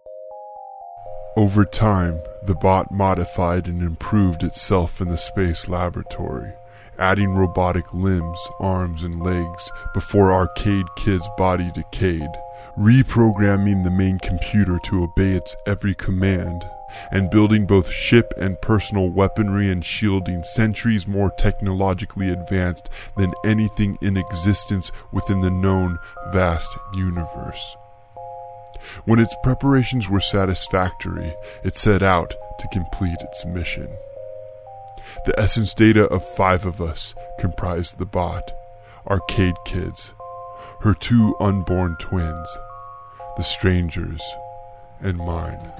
Over 1.36 1.64
time, 1.64 2.20
the 2.42 2.54
bot 2.54 2.92
modified 2.92 3.66
and 3.66 3.82
improved 3.82 4.42
itself 4.42 5.00
in 5.00 5.08
the 5.08 5.16
space 5.16 5.68
laboratory 5.68 6.52
adding 6.98 7.35
robotic 7.35 7.92
limbs, 7.92 8.38
arms, 8.61 9.02
and 9.02 9.22
legs 9.22 9.70
before 9.94 10.33
Arcade 10.33 10.87
Kid's 10.96 11.28
body 11.37 11.70
decayed, 11.72 12.31
reprogramming 12.78 13.85
the 13.85 13.90
main 13.90 14.18
computer 14.18 14.78
to 14.85 15.02
obey 15.02 15.33
its 15.33 15.57
every 15.66 15.94
command, 15.94 16.64
and 17.11 17.31
building 17.31 17.66
both 17.66 17.90
ship 17.90 18.33
and 18.37 18.61
personal 18.61 19.09
weaponry 19.09 19.70
and 19.70 19.85
shielding 19.85 20.42
centuries 20.44 21.09
more 21.09 21.31
technologically 21.38 22.28
advanced 22.28 22.90
than 23.16 23.31
anything 23.44 23.96
in 24.02 24.16
existence 24.16 24.92
within 25.12 25.40
the 25.40 25.50
known 25.50 25.98
vast 26.33 26.76
universe. 26.94 27.76
When 29.05 29.18
its 29.18 29.35
preparations 29.42 30.09
were 30.09 30.20
satisfactory, 30.20 31.35
it 31.64 31.76
set 31.76 32.02
out 32.02 32.35
to 32.59 32.68
complete 32.72 33.20
its 33.20 33.46
mission. 33.46 33.88
The 35.24 35.38
essence 35.38 35.72
data 35.72 36.06
of 36.06 36.24
five 36.24 36.66
of 36.66 36.80
us 36.80 37.14
comprised 37.38 37.98
the 37.98 38.04
bot, 38.04 38.52
Arcade 39.06 39.54
Kids, 39.64 40.14
her 40.80 40.94
two 40.94 41.37
unborn 41.38 41.96
twins, 42.00 42.58
the 43.37 43.44
strangers, 43.44 44.20
and 45.00 45.18
mine. 45.18 45.72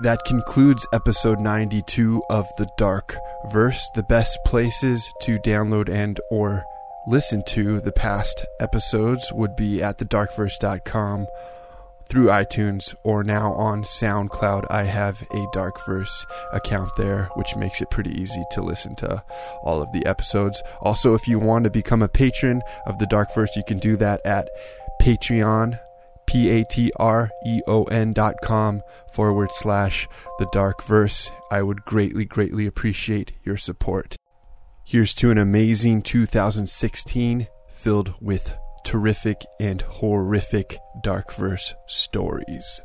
That 0.00 0.24
concludes 0.24 0.86
episode 0.92 1.40
92 1.40 2.22
of 2.30 2.46
The 2.56 2.68
Dark 2.78 3.16
Verse. 3.50 3.90
The 3.96 4.04
best 4.04 4.38
places 4.44 5.04
to 5.22 5.40
download 5.40 5.88
and 5.88 6.20
or 6.30 6.64
listen 7.08 7.42
to 7.48 7.80
the 7.80 7.90
past 7.90 8.46
episodes 8.60 9.32
would 9.32 9.56
be 9.56 9.82
at 9.82 9.98
thedarkverse.com 9.98 11.26
through 12.08 12.26
iTunes 12.26 12.94
or 13.02 13.24
now 13.24 13.52
on 13.54 13.82
SoundCloud. 13.82 14.66
I 14.70 14.84
have 14.84 15.20
a 15.32 15.46
Darkverse 15.52 16.26
account 16.52 16.90
there, 16.96 17.28
which 17.34 17.56
makes 17.56 17.80
it 17.80 17.90
pretty 17.90 18.12
easy 18.12 18.44
to 18.52 18.62
listen 18.62 18.94
to 18.96 19.20
all 19.64 19.82
of 19.82 19.90
the 19.92 20.06
episodes. 20.06 20.62
Also, 20.80 21.14
if 21.14 21.26
you 21.26 21.40
want 21.40 21.64
to 21.64 21.70
become 21.70 22.02
a 22.02 22.08
patron 22.08 22.62
of 22.86 23.00
the 23.00 23.06
Darkverse, 23.06 23.56
you 23.56 23.64
can 23.66 23.80
do 23.80 23.96
that 23.96 24.24
at 24.24 24.48
Patreon 25.02 25.80
p-a-t-r-e-o-n 26.28 28.12
dot 28.12 28.34
com 28.44 28.82
forward 29.12 29.50
slash 29.50 30.06
the 30.38 30.46
dark 30.52 30.84
verse. 30.84 31.30
I 31.50 31.62
would 31.62 31.86
greatly, 31.86 32.26
greatly 32.26 32.66
appreciate 32.66 33.32
your 33.44 33.56
support. 33.56 34.14
Here's 34.84 35.14
to 35.14 35.30
an 35.30 35.38
amazing 35.38 36.02
2016 36.02 37.48
filled 37.72 38.14
with 38.20 38.54
terrific 38.84 39.40
and 39.58 39.80
horrific 39.80 40.78
dark 41.02 41.34
verse 41.34 41.74
stories. 41.86 42.82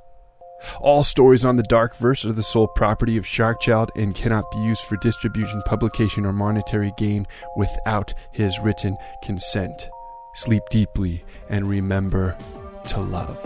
All 0.80 1.04
stories 1.04 1.44
on 1.44 1.58
the 1.58 1.64
Dark 1.64 1.98
Verse 1.98 2.24
are 2.24 2.32
the 2.32 2.42
sole 2.42 2.70
property 2.70 3.18
of 3.18 3.26
Sharkchild 3.26 3.90
and 3.98 4.16
cannot 4.16 4.50
be 4.50 4.60
used 4.60 4.84
for 4.84 4.96
distribution, 4.96 5.62
publication, 5.66 6.26
or 6.26 6.32
monetary 6.32 6.94
gain 6.96 7.28
without 7.58 8.14
his 8.32 8.58
written 8.60 8.96
consent. 9.26 9.90
Sleep 10.36 10.64
deeply 10.72 11.26
and 11.50 11.68
remember 11.68 12.38
to 12.86 13.00
love. 13.00 13.38